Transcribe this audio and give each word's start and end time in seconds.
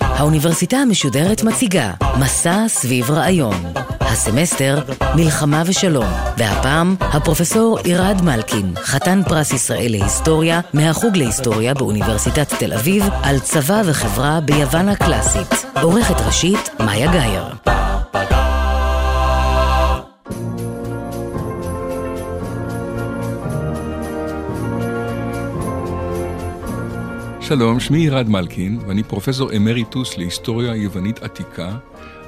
האוניברסיטה 0.00 0.76
המשודרת 0.76 1.42
מציגה 1.42 1.92
מסע 2.20 2.64
סביב 2.68 3.10
רעיון. 3.10 3.72
הסמסטר 4.00 4.78
מלחמה 5.16 5.62
ושלום, 5.66 6.06
והפעם 6.38 6.96
הפרופסור 7.00 7.78
עירד 7.78 8.22
מלקין, 8.22 8.74
חתן 8.76 9.22
פרס 9.28 9.52
ישראל 9.52 9.90
להיסטוריה 9.90 10.60
מהחוג 10.74 11.16
להיסטוריה 11.16 11.74
באוניברסיטת 11.74 12.54
תל 12.58 12.72
אביב 12.72 13.04
על 13.22 13.38
צבא 13.38 13.82
וחברה 13.86 14.40
ביוון 14.40 14.88
הקלאסית. 14.88 15.66
עורכת 15.82 16.20
ראשית 16.20 16.70
מאיה 16.80 17.12
גאייר. 17.12 17.61
שלום, 27.54 27.80
שמי 27.80 27.98
ירד 27.98 28.28
מלקין, 28.28 28.78
ואני 28.86 29.02
פרופסור 29.02 29.56
אמריטוס 29.56 30.18
להיסטוריה 30.18 30.76
יוונית 30.76 31.22
עתיקה 31.22 31.78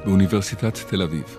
באוניברסיטת 0.05 0.79
תל 0.89 1.03
אביב. 1.03 1.37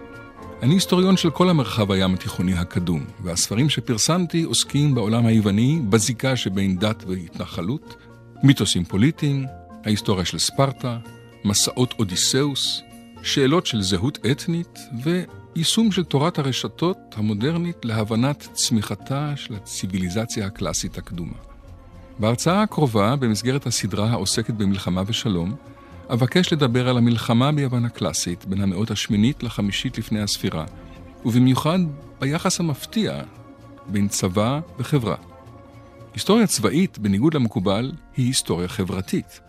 אני 0.61 0.73
היסטוריון 0.73 1.17
של 1.17 1.29
כל 1.29 1.49
המרחב 1.49 1.91
הים 1.91 2.13
התיכוני 2.13 2.53
הקדום, 2.53 3.05
והספרים 3.23 3.69
שפרסמתי 3.69 4.43
עוסקים 4.43 4.95
בעולם 4.95 5.25
היווני 5.25 5.79
בזיקה 5.89 6.35
שבין 6.35 6.77
דת 6.77 7.03
והתנחלות, 7.07 7.95
מיתוסים 8.43 8.83
פוליטיים, 8.83 9.45
ההיסטוריה 9.83 10.25
של 10.25 10.37
ספרטה, 10.39 10.97
מסעות 11.43 11.93
אודיסאוס, 11.99 12.81
שאלות 13.23 13.65
של 13.65 13.81
זהות 13.81 14.19
אתנית 14.31 14.79
ויישום 15.03 15.91
של 15.91 16.03
תורת 16.03 16.39
הרשתות 16.39 16.97
המודרנית 17.15 17.85
להבנת 17.85 18.47
צמיחתה 18.53 19.33
של 19.35 19.55
הציוויליזציה 19.55 20.45
הקלאסית 20.45 20.97
הקדומה. 20.97 21.54
בהרצאה 22.19 22.61
הקרובה, 22.61 23.15
במסגרת 23.15 23.65
הסדרה 23.65 24.09
העוסקת 24.09 24.53
במלחמה 24.53 25.03
ושלום, 25.05 25.55
אבקש 26.09 26.53
לדבר 26.53 26.89
על 26.89 26.97
המלחמה 26.97 27.51
ביוון 27.51 27.85
הקלאסית 27.85 28.45
בין 28.45 28.61
המאות 28.61 28.91
השמינית 28.91 29.43
לחמישית 29.43 29.97
לפני 29.97 30.21
הספירה, 30.21 30.65
ובמיוחד 31.25 31.79
ביחס 32.19 32.59
המפתיע 32.59 33.21
בין 33.87 34.07
צבא 34.07 34.59
וחברה. 34.79 35.15
היסטוריה 36.13 36.47
צבאית, 36.47 36.99
בניגוד 36.99 37.33
למקובל, 37.33 37.91
היא 38.17 38.25
היסטוריה 38.25 38.67
חברתית. 38.67 39.39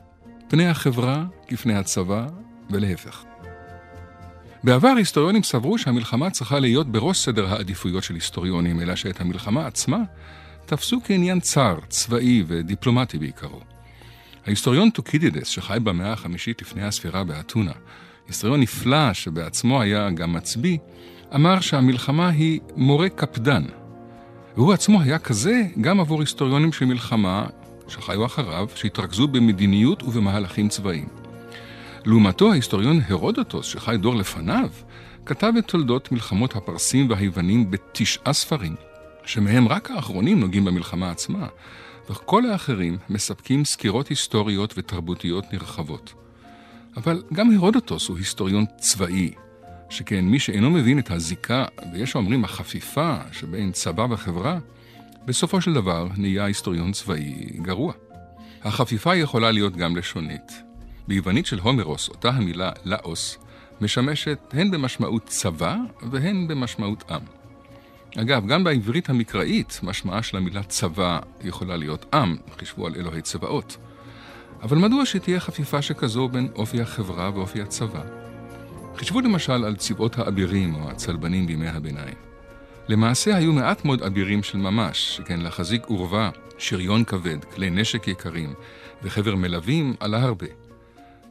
פני 0.48 0.66
החברה 0.68 1.24
כפני 1.48 1.74
הצבא, 1.74 2.26
ולהפך. 2.70 3.24
בעבר 4.64 4.92
היסטוריונים 4.96 5.42
סברו 5.42 5.78
שהמלחמה 5.78 6.30
צריכה 6.30 6.58
להיות 6.58 6.92
בראש 6.92 7.18
סדר 7.18 7.46
העדיפויות 7.46 8.04
של 8.04 8.14
היסטוריונים, 8.14 8.80
אלא 8.80 8.96
שאת 8.96 9.20
המלחמה 9.20 9.66
עצמה 9.66 9.98
תפסו 10.66 11.00
כעניין 11.04 11.40
צר, 11.40 11.78
צבאי 11.88 12.44
ודיפלומטי 12.46 13.18
בעיקרו. 13.18 13.60
ההיסטוריון 14.46 14.90
טוקידידס, 14.90 15.48
שחי 15.48 15.78
במאה 15.82 16.12
החמישית 16.12 16.62
לפני 16.62 16.82
הספירה 16.82 17.24
באתונה, 17.24 17.72
היסטוריון 18.26 18.60
נפלא 18.60 19.12
שבעצמו 19.12 19.80
היה 19.82 20.10
גם 20.10 20.32
מצביא, 20.32 20.78
אמר 21.34 21.60
שהמלחמה 21.60 22.28
היא 22.28 22.60
מורה 22.76 23.08
קפדן. 23.08 23.64
והוא 24.56 24.72
עצמו 24.72 25.00
היה 25.00 25.18
כזה 25.18 25.62
גם 25.80 26.00
עבור 26.00 26.20
היסטוריונים 26.20 26.72
של 26.72 26.84
מלחמה 26.84 27.46
שחיו 27.88 28.26
אחריו, 28.26 28.68
שהתרכזו 28.74 29.28
במדיניות 29.28 30.02
ובמהלכים 30.02 30.68
צבאיים. 30.68 31.08
לעומתו, 32.04 32.52
ההיסטוריון 32.52 33.00
הרודוטוס, 33.08 33.66
שחי 33.66 33.96
דור 34.00 34.16
לפניו, 34.16 34.68
כתב 35.26 35.52
את 35.58 35.68
תולדות 35.68 36.12
מלחמות 36.12 36.56
הפרסים 36.56 37.10
והיוונים 37.10 37.70
בתשעה 37.70 38.32
ספרים, 38.32 38.74
שמהם 39.26 39.68
רק 39.68 39.90
האחרונים 39.90 40.40
נוגעים 40.40 40.64
במלחמה 40.64 41.10
עצמה, 41.10 41.46
וכל 42.10 42.46
האחרים 42.46 42.98
מספקים 43.10 43.64
סקירות 43.64 44.08
היסטוריות 44.08 44.74
ותרבותיות 44.76 45.52
נרחבות. 45.52 46.14
אבל 46.96 47.22
גם 47.32 47.54
הרודוטוס 47.54 48.08
הוא 48.08 48.18
היסטוריון 48.18 48.64
צבאי, 48.78 49.30
שכן 49.90 50.24
מי 50.24 50.38
שאינו 50.38 50.70
מבין 50.70 50.98
את 50.98 51.10
הזיקה, 51.10 51.64
ויש 51.92 52.14
האומרים 52.14 52.44
החפיפה 52.44 53.16
שבין 53.32 53.72
צבא 53.72 54.06
וחברה, 54.10 54.58
בסופו 55.24 55.60
של 55.60 55.74
דבר 55.74 56.08
נהיה 56.16 56.44
היסטוריון 56.44 56.92
צבאי 56.92 57.34
גרוע. 57.62 57.92
החפיפה 58.62 59.16
יכולה 59.16 59.50
להיות 59.50 59.76
גם 59.76 59.96
לשונית. 59.96 60.62
ביוונית 61.08 61.46
של 61.46 61.58
הומרוס, 61.58 62.08
אותה 62.08 62.30
המילה 62.30 62.70
לאוס, 62.84 63.38
משמשת 63.80 64.38
הן 64.52 64.70
במשמעות 64.70 65.26
צבא 65.26 65.76
והן 66.10 66.48
במשמעות 66.48 67.10
עם. 67.10 67.45
אגב, 68.20 68.46
גם 68.46 68.64
בעברית 68.64 69.10
המקראית, 69.10 69.80
משמעה 69.82 70.22
של 70.22 70.36
המילה 70.36 70.62
צבא 70.62 71.18
יכולה 71.40 71.76
להיות 71.76 72.14
עם, 72.14 72.36
חישבו 72.58 72.86
על 72.86 72.94
אלוהי 72.96 73.22
צבאות. 73.22 73.76
אבל 74.62 74.78
מדוע 74.78 75.06
שתהיה 75.06 75.40
חפיפה 75.40 75.82
שכזו 75.82 76.28
בין 76.28 76.48
אופי 76.54 76.80
החברה 76.80 77.30
ואופי 77.34 77.62
הצבא? 77.62 78.00
חישבו 78.96 79.20
למשל 79.20 79.64
על 79.64 79.76
צבאות 79.76 80.18
האבירים 80.18 80.74
או 80.74 80.90
הצלבנים 80.90 81.46
בימי 81.46 81.68
הביניים. 81.68 82.14
למעשה 82.88 83.36
היו 83.36 83.52
מעט 83.52 83.84
מאוד 83.84 84.02
אבירים 84.02 84.42
של 84.42 84.58
ממש, 84.58 85.16
שכן 85.16 85.40
להחזיק 85.40 85.86
עורבה, 85.86 86.30
שריון 86.58 87.04
כבד, 87.04 87.44
כלי 87.44 87.70
נשק 87.70 88.08
יקרים 88.08 88.54
וחבר 89.02 89.34
מלווים 89.34 89.94
עלה 90.00 90.22
הרבה. 90.22 90.65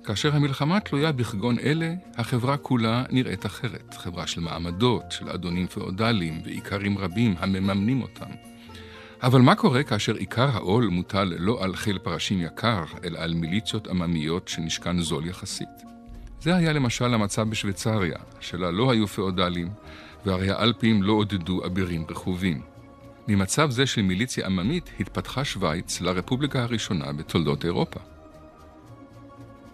כאשר 0.05 0.35
המלחמה 0.35 0.79
תלויה 0.79 1.11
בכגון 1.11 1.59
אלה, 1.59 1.93
החברה 2.17 2.57
כולה 2.57 3.03
נראית 3.09 3.45
אחרת. 3.45 3.93
חברה 3.97 4.27
של 4.27 4.41
מעמדות, 4.41 5.03
של 5.09 5.29
אדונים 5.29 5.67
פאודליים 5.67 6.41
ואיכרים 6.45 6.97
רבים 6.97 7.35
המממנים 7.39 8.01
אותם. 8.01 8.29
אבל 9.23 9.41
מה 9.41 9.55
קורה 9.55 9.83
כאשר 9.83 10.15
עיקר 10.15 10.49
העול 10.53 10.87
מוטל 10.87 11.33
לא 11.37 11.63
על 11.63 11.75
חיל 11.75 11.97
פרשים 11.97 12.41
יקר, 12.41 12.83
אלא 13.03 13.19
על 13.19 13.33
מיליציות 13.33 13.87
עממיות 13.87 14.47
שנשכן 14.47 14.99
זול 15.01 15.25
יחסית? 15.25 15.83
זה 16.41 16.55
היה 16.55 16.73
למשל 16.73 17.13
המצב 17.13 17.49
בשוויצריה, 17.49 18.17
שלה 18.39 18.71
לא 18.71 18.91
היו 18.91 19.07
פאודלים, 19.07 19.69
והרי 20.25 20.51
האלפים 20.51 21.03
לא 21.03 21.13
עודדו 21.13 21.65
אבירים 21.65 22.05
רכובים. 22.09 22.61
ממצב 23.27 23.69
זה 23.69 23.85
של 23.85 24.01
מיליציה 24.01 24.45
עממית 24.45 24.89
התפתחה 24.99 25.45
שווייץ 25.45 26.01
לרפובליקה 26.01 26.63
הראשונה 26.63 27.13
בתולדות 27.13 27.65
אירופה. 27.65 28.14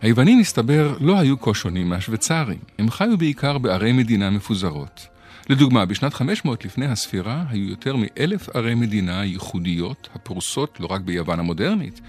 היוונים, 0.02 0.40
מסתבר, 0.40 0.98
לא 1.00 1.20
היו 1.20 1.42
כה 1.42 1.54
שונים 1.54 1.90
מהשוויצרים. 1.90 2.58
הם 2.80 2.90
חיו 2.90 3.18
בעיקר 3.18 3.58
בערי 3.58 3.92
מדינה 3.92 4.30
מפוזרות. 4.30 5.08
לדוגמה, 5.50 5.86
בשנת 5.86 6.14
500 6.14 6.66
לפני 6.66 6.86
הספירה 6.86 7.44
היו 7.50 7.70
יותר 7.70 7.96
מאלף 7.96 8.50
ערי 8.54 8.76
מדינה 8.76 9.26
ייחודיות 9.26 10.10
הפרוסות 10.16 10.80
לא 10.80 10.88
רק 10.88 11.02
ביוון 11.02 11.40
המודרנית, 11.40 12.02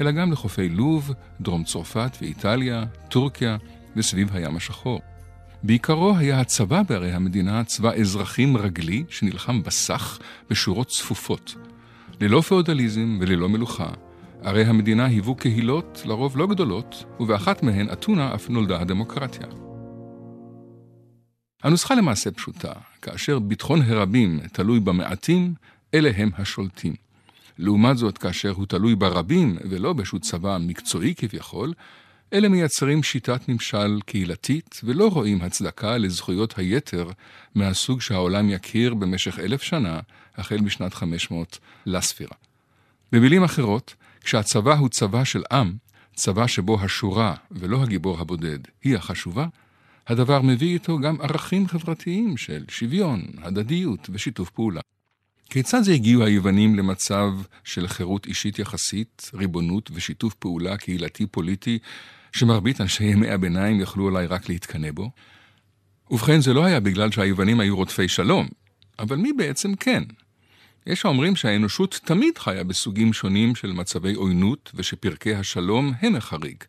אלא 0.00 0.10
גם 0.10 0.32
לחופי 0.32 0.68
לוב, 0.68 1.12
דרום 1.40 1.64
צרפת 1.64 2.16
ואיטליה, 2.20 2.84
טורקיה 3.08 3.56
וסביב 3.96 4.28
הים 4.32 4.56
השחור. 4.56 5.00
בעיקרו 5.62 6.16
היה 6.16 6.40
הצבא 6.40 6.82
בערי 6.82 7.12
המדינה 7.12 7.64
צבא 7.64 7.92
אזרחים 7.92 8.56
רגלי 8.56 9.04
שנלחם 9.08 9.62
בסך 9.62 10.18
בשורות 10.50 10.88
צפופות. 10.88 11.54
ללא 12.20 12.40
פאודליזם 12.40 13.18
וללא 13.20 13.48
מלוכה, 13.48 13.88
ערי 14.42 14.64
המדינה 14.64 15.06
היוו 15.06 15.34
קהילות, 15.34 16.02
לרוב 16.04 16.36
לא 16.36 16.46
גדולות, 16.46 17.04
ובאחת 17.20 17.62
מהן, 17.62 17.88
אתונה, 17.92 18.34
אף 18.34 18.50
נולדה 18.50 18.80
הדמוקרטיה. 18.80 19.46
הנוסחה 21.62 21.94
למעשה 21.94 22.30
פשוטה, 22.30 22.72
כאשר 23.02 23.38
ביטחון 23.38 23.82
הרבים 23.82 24.40
תלוי 24.52 24.80
במעטים, 24.80 25.54
אלה 25.94 26.10
הם 26.16 26.30
השולטים. 26.38 26.94
לעומת 27.58 27.98
זאת, 27.98 28.18
כאשר 28.18 28.50
הוא 28.50 28.66
תלוי 28.66 28.94
ברבים 28.94 29.56
ולא 29.70 29.92
באיזשהו 29.92 30.18
צבא 30.18 30.58
מקצועי 30.60 31.14
כביכול, 31.14 31.72
אלה 32.32 32.48
מייצרים 32.48 33.02
שיטת 33.02 33.48
ממשל 33.48 34.00
קהילתית 34.06 34.80
ולא 34.84 35.08
רואים 35.08 35.42
הצדקה 35.42 35.98
לזכויות 35.98 36.58
היתר 36.58 37.10
מהסוג 37.54 38.00
שהעולם 38.00 38.50
יכיר 38.50 38.94
במשך 38.94 39.38
אלף 39.38 39.62
שנה, 39.62 40.00
החל 40.36 40.56
משנת 40.56 40.94
500 40.94 41.58
לספירה. 41.86 42.34
במילים 43.12 43.44
אחרות, 43.44 43.94
כשהצבא 44.28 44.74
הוא 44.74 44.88
צבא 44.88 45.24
של 45.24 45.42
עם, 45.52 45.76
צבא 46.14 46.46
שבו 46.46 46.80
השורה 46.80 47.34
ולא 47.50 47.82
הגיבור 47.82 48.20
הבודד 48.20 48.58
היא 48.84 48.96
החשובה, 48.96 49.46
הדבר 50.06 50.42
מביא 50.42 50.74
איתו 50.74 50.98
גם 50.98 51.20
ערכים 51.20 51.68
חברתיים 51.68 52.36
של 52.36 52.64
שוויון, 52.68 53.22
הדדיות 53.42 54.08
ושיתוף 54.12 54.50
פעולה. 54.50 54.80
כיצד 55.50 55.82
זה 55.82 55.92
הגיעו 55.92 56.24
היוונים 56.24 56.74
למצב 56.74 57.30
של 57.64 57.88
חירות 57.88 58.26
אישית 58.26 58.58
יחסית, 58.58 59.30
ריבונות 59.34 59.90
ושיתוף 59.94 60.34
פעולה 60.34 60.76
קהילתי-פוליטי, 60.76 61.78
שמרבית 62.32 62.80
אנשי 62.80 63.04
ימי 63.04 63.30
הביניים 63.30 63.80
יכלו 63.80 64.04
אולי 64.04 64.26
רק 64.26 64.48
להתקנא 64.48 64.90
בו? 64.90 65.10
ובכן, 66.10 66.40
זה 66.40 66.54
לא 66.54 66.64
היה 66.64 66.80
בגלל 66.80 67.10
שהיוונים 67.10 67.60
היו 67.60 67.76
רודפי 67.76 68.08
שלום, 68.08 68.48
אבל 68.98 69.16
מי 69.16 69.32
בעצם 69.32 69.74
כן? 69.74 70.02
יש 70.86 71.04
האומרים 71.04 71.36
שהאנושות 71.36 72.00
תמיד 72.04 72.38
חיה 72.38 72.64
בסוגים 72.64 73.12
שונים 73.12 73.54
של 73.54 73.72
מצבי 73.72 74.14
עוינות, 74.14 74.72
ושפרקי 74.74 75.34
השלום 75.34 75.92
הם 76.00 76.16
החריג. 76.16 76.64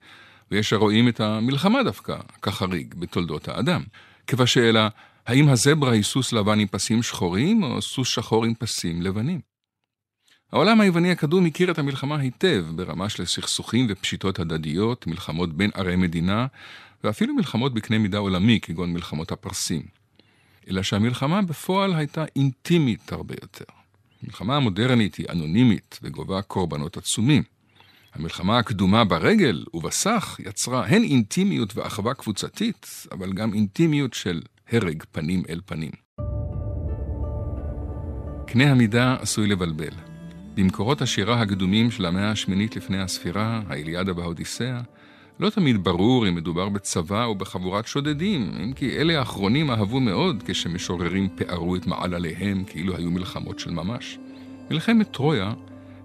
ויש 0.52 0.74
הרואים 0.74 1.08
את 1.08 1.20
המלחמה 1.20 1.84
דווקא 1.84 2.18
כחריג 2.42 2.96
בתולדות 2.98 3.48
האדם. 3.48 3.84
כבשאלה, 4.28 4.90
האם 5.28 5.50
הזברה 5.50 5.92
היא 5.92 6.04
סוס 6.04 6.34
לבן 6.34 6.60
עם 6.60 6.68
פסים 6.68 7.04
שחורים, 7.04 7.64
או 7.64 7.82
סוס 7.82 8.08
שחור 8.08 8.46
עם 8.46 8.54
פסים 8.54 9.02
לבנים? 9.02 9.40
העולם 10.52 10.82
היווני 10.82 11.12
הקדום 11.12 11.46
הכיר 11.46 11.72
את 11.72 11.80
המלחמה 11.80 12.18
היטב, 12.18 12.66
ברמה 12.76 13.10
של 13.10 13.26
סכסוכים 13.26 13.88
ופשיטות 13.90 14.40
הדדיות, 14.40 15.08
מלחמות 15.08 15.54
בין 15.54 15.72
ערי 15.74 15.96
מדינה, 15.96 16.48
ואפילו 17.04 17.34
מלחמות 17.34 17.74
בקנה 17.74 17.98
מידה 17.98 18.18
עולמי, 18.18 18.60
כגון 18.62 18.94
מלחמות 18.94 19.32
הפרסים. 19.32 19.82
אלא 20.70 20.84
שהמלחמה 20.84 21.42
בפועל 21.42 21.94
הייתה 21.94 22.26
אינטימית 22.36 23.12
הרבה 23.12 23.36
יותר. 23.42 23.79
המלחמה 24.24 24.56
המודרנית 24.56 25.16
היא 25.16 25.26
אנונימית 25.30 26.00
וגובה 26.04 26.42
קורבנות 26.42 26.98
עצומים. 26.98 27.44
המלחמה 28.14 28.58
הקדומה 28.58 29.04
ברגל 29.04 29.64
ובסך 29.74 30.40
יצרה 30.46 30.86
הן 30.86 31.04
אינטימיות 31.04 31.78
ואחווה 31.78 32.14
קבוצתית, 32.14 32.88
אבל 33.12 33.34
גם 33.34 33.54
אינטימיות 33.54 34.14
של 34.14 34.42
הרג 34.72 35.04
פנים 35.12 35.44
אל 35.50 35.62
פנים. 35.66 35.92
קנה 38.48 38.72
המידה 38.72 39.16
עשוי 39.20 39.48
לבלבל. 39.48 39.94
במקורות 40.54 41.02
השירה 41.02 41.42
הקדומים 41.42 41.92
של 41.92 42.06
המאה 42.06 42.32
השמינית 42.32 42.76
לפני 42.76 43.02
הספירה, 43.02 43.62
האיליאדה 43.68 44.12
והאודיסאה, 44.16 44.82
לא 45.40 45.50
תמיד 45.50 45.84
ברור 45.84 46.28
אם 46.28 46.36
מדובר 46.36 46.70
בצבא 46.70 47.26
או 47.26 47.36
בחבורת 47.36 47.88
שודדים, 47.88 48.52
אם 48.64 48.74
כי 48.74 48.98
אלה 48.98 49.20
האחרונים 49.20 49.72
אהבו 49.72 50.00
מאוד 50.00 50.44
כשמשוררים 50.46 51.30
פערו 51.36 51.76
את 51.76 51.88
מעלליהם 51.88 52.64
כאילו 52.64 52.96
היו 52.96 53.12
מלחמות 53.12 53.60
של 53.60 53.72
ממש. 53.72 54.18
מלחמת 54.72 55.12
טרויה 55.12 55.54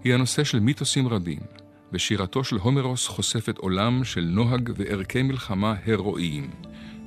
היא 0.05 0.15
הנושא 0.15 0.45
של 0.45 0.61
מיתוסים 0.61 1.09
רבים, 1.09 1.39
ושירתו 1.93 2.45
של 2.45 2.57
הומרוס 2.57 3.07
חושפת 3.07 3.59
עולם 3.59 4.05
של 4.05 4.25
נוהג 4.31 4.71
וערכי 4.77 5.23
מלחמה 5.23 5.75
הירואיים. 5.85 6.51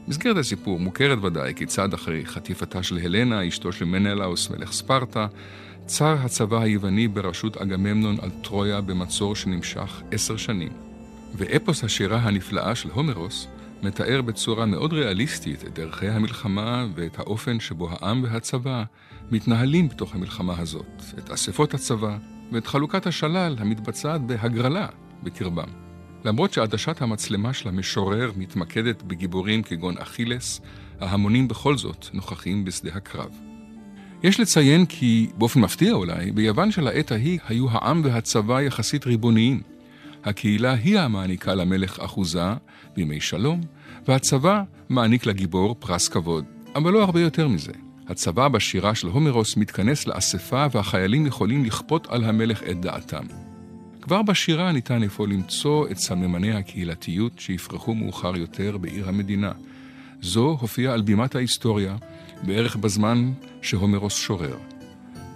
מסגרת 0.07 0.37
הסיפור 0.37 0.79
מוכרת 0.79 1.23
ודאי 1.23 1.53
כיצד 1.55 1.93
אחרי 1.93 2.25
חטיפתה 2.25 2.83
של 2.83 2.97
הלנה, 2.97 3.47
אשתו 3.47 3.71
של 3.71 3.85
מנלאוס 3.85 4.49
מלך 4.49 4.71
ספרטה, 4.71 5.27
צר 5.85 6.15
הצבא 6.19 6.61
היווני 6.61 7.07
בראשות 7.07 7.57
אגממנון 7.57 8.15
על 8.21 8.29
טרויה 8.43 8.81
במצור 8.81 9.35
שנמשך 9.35 10.01
עשר 10.11 10.37
שנים. 10.37 10.86
ואפוס 11.35 11.83
השירה 11.83 12.17
הנפלאה 12.17 12.75
של 12.75 12.89
הומרוס 12.89 13.47
מתאר 13.83 14.21
בצורה 14.21 14.65
מאוד 14.65 14.93
ריאליסטית 14.93 15.63
את 15.63 15.73
דרכי 15.79 16.07
המלחמה 16.07 16.87
ואת 16.95 17.19
האופן 17.19 17.59
שבו 17.59 17.89
העם 17.91 18.23
והצבא 18.23 18.83
מתנהלים 19.31 19.89
בתוך 19.89 20.15
המלחמה 20.15 20.59
הזאת, 20.59 21.03
את 21.17 21.31
אספות 21.31 21.73
הצבא 21.73 22.17
ואת 22.51 22.67
חלוקת 22.67 23.07
השלל 23.07 23.55
המתבצעת 23.59 24.21
בהגרלה 24.21 24.87
בקרבם. 25.23 25.69
למרות 26.25 26.53
שעדשת 26.53 27.01
המצלמה 27.01 27.53
של 27.53 27.69
המשורר 27.69 28.31
מתמקדת 28.35 29.03
בגיבורים 29.03 29.63
כגון 29.63 29.97
אכילס, 29.97 30.61
ההמונים 30.99 31.47
בכל 31.47 31.77
זאת 31.77 32.07
נוכחים 32.13 32.65
בשדה 32.65 32.91
הקרב. 32.93 33.29
יש 34.23 34.39
לציין 34.39 34.85
כי, 34.85 35.29
באופן 35.37 35.59
מפתיע 35.59 35.93
אולי, 35.93 36.31
ביוון 36.31 36.71
של 36.71 36.87
העת 36.87 37.11
ההיא 37.11 37.39
היו 37.47 37.69
העם 37.69 38.01
והצבא 38.03 38.61
יחסית 38.61 39.05
ריבוניים. 39.05 39.61
הקהילה 40.27 40.73
היא 40.73 40.99
המעניקה 40.99 41.55
למלך 41.55 41.99
אחוזה 41.99 42.53
בימי 42.95 43.21
שלום, 43.21 43.61
והצבא 44.07 44.63
מעניק 44.89 45.25
לגיבור 45.25 45.75
פרס 45.79 46.07
כבוד, 46.07 46.45
אבל 46.75 46.93
לא 46.93 47.03
הרבה 47.03 47.21
יותר 47.21 47.47
מזה. 47.47 47.71
הצבא 48.07 48.47
בשירה 48.47 48.95
של 48.95 49.07
הומרוס 49.07 49.57
מתכנס 49.57 50.07
לאספה 50.07 50.65
והחיילים 50.71 51.25
יכולים 51.25 51.65
לכפות 51.65 52.07
על 52.07 52.23
המלך 52.23 52.63
את 52.63 52.81
דעתם. 52.81 53.23
כבר 54.01 54.21
בשירה 54.21 54.71
ניתן 54.71 55.03
אפוא 55.03 55.27
למצוא 55.27 55.87
את 55.91 55.97
סממני 55.97 56.53
הקהילתיות 56.53 57.39
שיפרחו 57.39 57.95
מאוחר 57.95 58.37
יותר 58.37 58.77
בעיר 58.77 59.09
המדינה. 59.09 59.51
זו 60.21 60.57
הופיעה 60.61 60.93
על 60.93 61.01
בימת 61.01 61.35
ההיסטוריה 61.35 61.95
בערך 62.43 62.75
בזמן 62.75 63.31
שהומרוס 63.61 64.15
שורר. 64.15 64.57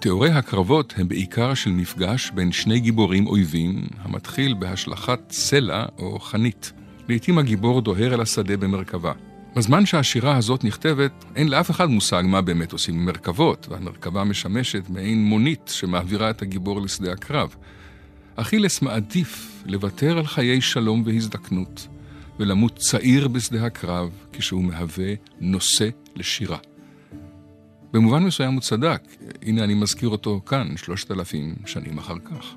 תיאורי 0.02 0.30
הקרבות 0.30 0.94
הם 0.98 1.08
בעיקר 1.08 1.54
של 1.54 1.72
מפגש 1.72 2.32
בין 2.32 2.52
שני 2.52 2.80
גיבורים 2.80 3.28
אויבים, 3.28 3.88
המתחיל 4.00 4.54
בהשלכת 4.54 5.20
סלע 5.30 5.86
או 6.00 6.20
חנית. 6.20 6.72
לעתים 7.10 7.38
הגיבור 7.38 7.82
דוהר 7.82 8.14
אל 8.14 8.22
השדה 8.22 8.58
במרכבה. 8.58 9.12
בזמן 9.56 9.86
שהשירה 9.86 10.38
הזאת 10.38 10.64
נכתבת, 10.64 11.26
אין 11.36 11.48
לאף 11.48 11.72
אחד 11.72 11.86
מושג 11.86 12.24
מה 12.26 12.42
באמת 12.42 12.72
עושים 12.72 12.96
עם 12.96 13.06
מרכבות, 13.06 13.68
והמרכבה 13.70 14.24
משמשת 14.24 14.90
מעין 14.90 15.24
מונית 15.24 15.72
שמעבירה 15.74 16.30
את 16.30 16.42
הגיבור 16.42 16.82
לשדה 16.82 17.12
הקרב. 17.12 17.56
אכילס 18.36 18.82
מעדיף 18.82 19.64
לוותר 19.66 20.18
על 20.18 20.26
חיי 20.26 20.62
שלום 20.62 21.04
והזדקנות, 21.06 21.88
ולמות 22.40 22.76
צעיר 22.76 23.28
בשדה 23.28 23.66
הקרב 23.66 24.10
כשהוא 24.34 24.64
מהווה 24.64 25.14
נושא 25.40 25.90
לשירה. 26.16 26.58
במובן 27.94 28.24
מסוים 28.24 28.54
הוא 28.54 28.62
צדק, 28.62 29.02
הנה 29.42 29.64
אני 29.64 29.74
מזכיר 29.74 30.10
אותו 30.10 30.42
כאן, 30.46 30.78
שלושת 30.78 31.12
אלפים 31.12 31.56
שנים 31.66 31.98
אחר 31.98 32.20
כך. 32.20 32.56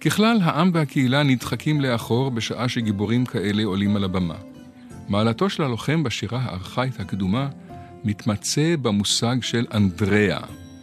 ככלל, 0.00 0.38
העם 0.42 0.70
והקהילה 0.74 1.22
נדחקים 1.22 1.80
לאחור 1.80 2.30
בשעה 2.30 2.68
שגיבורים 2.68 3.26
כאלה 3.26 3.64
עולים 3.64 3.96
על 3.96 4.04
הבמה. 4.04 4.36
מעלתו 5.08 5.50
של 5.50 5.62
הלוחם 5.62 6.02
בשירה 6.02 6.40
הארכאית 6.42 7.00
הקדומה 7.00 7.48
מתמצא 8.04 8.76
במושג 8.82 9.36
של 9.40 9.66
אנדריאה. 9.74 10.40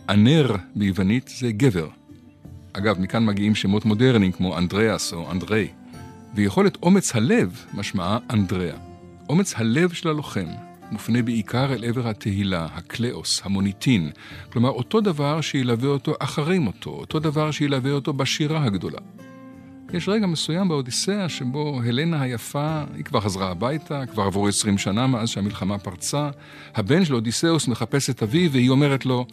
אנר 0.09 0.55
ביוונית 0.75 1.27
זה 1.37 1.51
גבר. 1.51 1.87
אגב, 2.73 2.99
מכאן 2.99 3.25
מגיעים 3.25 3.55
שמות 3.55 3.85
מודרניים 3.85 4.31
כמו 4.31 4.57
אנדריאס 4.57 5.13
או 5.13 5.31
אנדרי. 5.31 5.67
ויכולת 6.35 6.77
אומץ 6.83 7.15
הלב 7.15 7.65
משמעה 7.73 8.17
אנדריאה. 8.29 8.77
אומץ 9.29 9.53
הלב 9.57 9.93
של 9.93 10.09
הלוחם 10.09 10.47
מופנה 10.91 11.21
בעיקר 11.21 11.73
אל 11.73 11.83
עבר 11.83 12.07
התהילה, 12.07 12.67
הקלאוס, 12.73 13.41
המוניטין. 13.43 14.09
כלומר, 14.51 14.69
אותו 14.69 15.01
דבר 15.01 15.41
שילווה 15.41 15.89
אותו 15.89 16.13
אחרי 16.19 16.59
מותו, 16.59 16.89
אותו 16.89 17.19
דבר 17.19 17.51
שילווה 17.51 17.91
אותו 17.91 18.13
בשירה 18.13 18.63
הגדולה. 18.63 18.99
יש 19.93 20.09
רגע 20.09 20.27
מסוים 20.27 20.67
באודיסאה 20.67 21.29
שבו 21.29 21.81
הלנה 21.85 22.21
היפה, 22.21 22.83
היא 22.95 23.03
כבר 23.03 23.21
חזרה 23.21 23.51
הביתה, 23.51 24.05
כבר 24.05 24.23
עברו 24.23 24.47
עשרים 24.47 24.77
שנה 24.77 25.07
מאז 25.07 25.29
שהמלחמה 25.29 25.77
פרצה, 25.77 26.29
הבן 26.75 27.05
של 27.05 27.15
אודיסאוס 27.15 27.67
מחפש 27.67 28.09
את 28.09 28.23
אביו 28.23 28.51
והיא 28.51 28.69
אומרת 28.69 29.05
לו, 29.05 29.25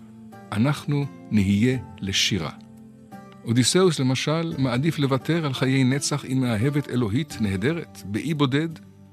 אנחנו 0.52 1.06
נהיה 1.31 1.78
לשירה. 2.00 2.50
אודיסאוס 3.44 4.00
למשל 4.00 4.54
מעדיף 4.58 4.99
לוותר 4.99 5.46
על 5.46 5.52
חיי 5.52 5.84
נצח 5.84 6.25
עם 6.28 6.40
מאהבת 6.40 6.90
אלוהית 6.90 7.37
נהדרת, 7.40 8.02
באי 8.04 8.34
בודד, 8.34 8.69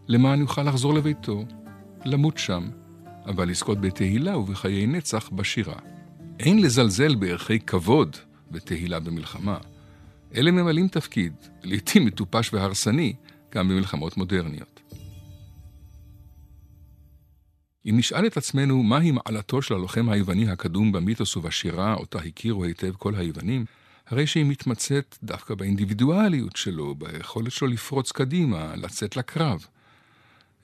למען 0.08 0.40
יוכל 0.40 0.64
לחזור 0.64 0.94
לביתו, 0.94 1.46
למות 2.06 2.38
שם, 2.38 2.70
אבל 3.26 3.50
לזכות 3.50 3.82
בתהילה 3.82 4.38
ובחיי 4.38 4.88
נצח 4.88 5.30
בשירה. 5.30 5.80
אין 6.40 6.62
לזלזל 6.62 7.16
בערכי 7.16 7.60
כבוד 7.60 8.18
ותהילה 8.52 9.00
במלחמה. 9.00 9.58
אלה 10.36 10.52
ממלאים 10.52 10.88
תפקיד, 10.88 11.34
לעתים 11.64 12.06
מטופש 12.06 12.54
והרסני, 12.54 13.14
גם 13.52 13.70
במלחמות 13.70 14.18
מודרניות. 14.18 14.80
אם 17.90 17.98
נשאל 17.98 18.28
את 18.28 18.38
עצמנו 18.38 18.84
מהי 18.84 19.12
מעלתו 19.12 19.62
של 19.62 19.74
הלוחם 19.74 20.10
היווני 20.10 20.50
הקדום 20.50 20.92
במיתוס 20.92 21.38
ובשירה, 21.38 21.94
אותה 21.94 22.20
הכירו 22.20 22.64
היטב 22.64 22.96
כל 22.96 23.16
היוונים, 23.16 23.66
הרי 24.08 24.28
שהיא 24.28 24.46
מתמצאת 24.46 25.18
דווקא 25.24 25.56
באינדיבידואליות 25.56 26.56
שלו, 26.56 26.96
ביכולת 26.96 27.52
שלו 27.52 27.68
לפרוץ 27.68 28.12
קדימה, 28.12 28.76
לצאת 28.76 29.18
לקרב. 29.18 29.66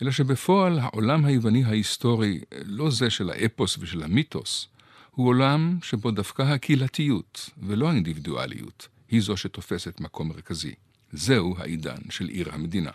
אלא 0.01 0.11
שבפועל 0.11 0.79
העולם 0.79 1.25
היווני 1.25 1.63
ההיסטורי, 1.63 2.39
לא 2.65 2.89
זה 2.89 3.09
של 3.09 3.29
האפוס 3.29 3.77
ושל 3.79 4.03
המיתוס, 4.03 4.67
הוא 5.11 5.27
עולם 5.27 5.77
שבו 5.83 6.11
דווקא 6.11 6.41
הקהילתיות, 6.41 7.49
ולא 7.63 7.89
האינדיבידואליות, 7.89 8.87
היא 9.09 9.21
זו 9.21 9.37
שתופסת 9.37 9.99
מקום 9.99 10.29
מרכזי. 10.29 10.73
זהו 11.11 11.55
העידן 11.57 11.97
של 12.09 12.27
עיר 12.27 12.49
המדינה. 12.53 12.91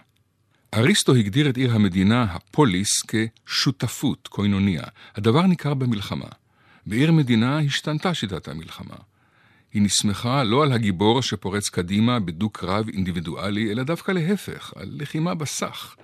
אריסטו 0.75 1.14
הגדיר 1.14 1.48
את 1.48 1.56
עיר 1.56 1.75
המדינה, 1.75 2.22
הפוליס, 2.22 3.02
כשותפות, 3.08 4.28
קוינוניה. 4.28 4.82
הדבר 5.14 5.42
ניכר 5.42 5.75
במלחמה. 5.75 6.28
בעיר 6.86 7.12
מדינה 7.12 7.58
השתנתה 7.58 8.14
שיטת 8.14 8.48
המלחמה. 8.48 8.96
היא 9.72 9.82
נסמכה 9.82 10.44
לא 10.44 10.62
על 10.62 10.72
הגיבור 10.72 11.22
שפורץ 11.22 11.68
קדימה 11.68 12.20
בדו-קרב 12.20 12.88
אינדיבידואלי, 12.88 13.70
אלא 13.70 13.82
דווקא 13.82 14.12
להפך, 14.12 14.72
על 14.76 14.88
לחימה 14.92 15.34
בסך. 15.34 15.96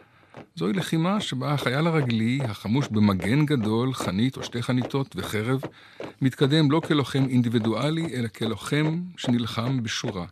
זוהי 0.55 0.73
לחימה 0.73 1.21
שבה 1.21 1.53
החייל 1.53 1.87
הרגלי, 1.87 2.39
החמוש 2.45 2.89
במגן 2.89 3.47
גדול, 3.47 3.95
חנית 3.95 4.37
או 4.37 4.43
שתי 4.43 4.63
חניתות 4.63 5.17
וחרב, 5.17 5.61
מתקדם 6.23 6.71
לא 6.71 6.81
כלוחם 6.81 7.25
אינדיבידואלי, 7.29 8.15
אלא 8.15 8.29
כלוחם 8.29 9.01
שנלחם 9.17 9.83
בשורה. 9.83 10.27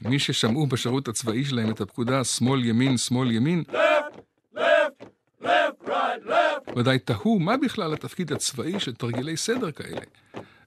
מי 0.00 0.18
ששמעו 0.18 0.66
בשירות 0.66 1.08
הצבאי 1.08 1.44
שלהם 1.44 1.70
את 1.70 1.80
הפקודה 1.80 2.24
שמאל 2.24 2.64
ימין, 2.64 2.98
שמאל 2.98 3.30
ימין, 3.30 3.64
left, 3.70 4.56
left, 4.56 5.04
left, 5.42 5.86
right, 5.86 6.28
left. 6.28 6.78
ודאי 6.78 6.98
תהו 6.98 7.38
מה 7.38 7.56
בכלל 7.56 7.92
התפקיד 7.92 8.32
הצבאי 8.32 8.80
של 8.80 8.94
תרגילי 8.94 9.36
סדר 9.36 9.70
כאלה. 9.70 10.00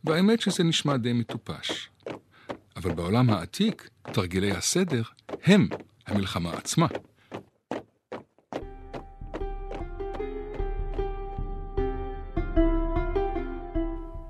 והאמת 0.03 0.41
שזה 0.41 0.63
נשמע 0.63 0.97
די 0.97 1.13
מטופש. 1.13 1.89
אבל 2.75 2.91
בעולם 2.91 3.29
העתיק, 3.29 3.89
תרגילי 4.01 4.51
הסדר 4.51 5.01
הם 5.43 5.67
המלחמה 6.07 6.53
עצמה. 6.53 6.87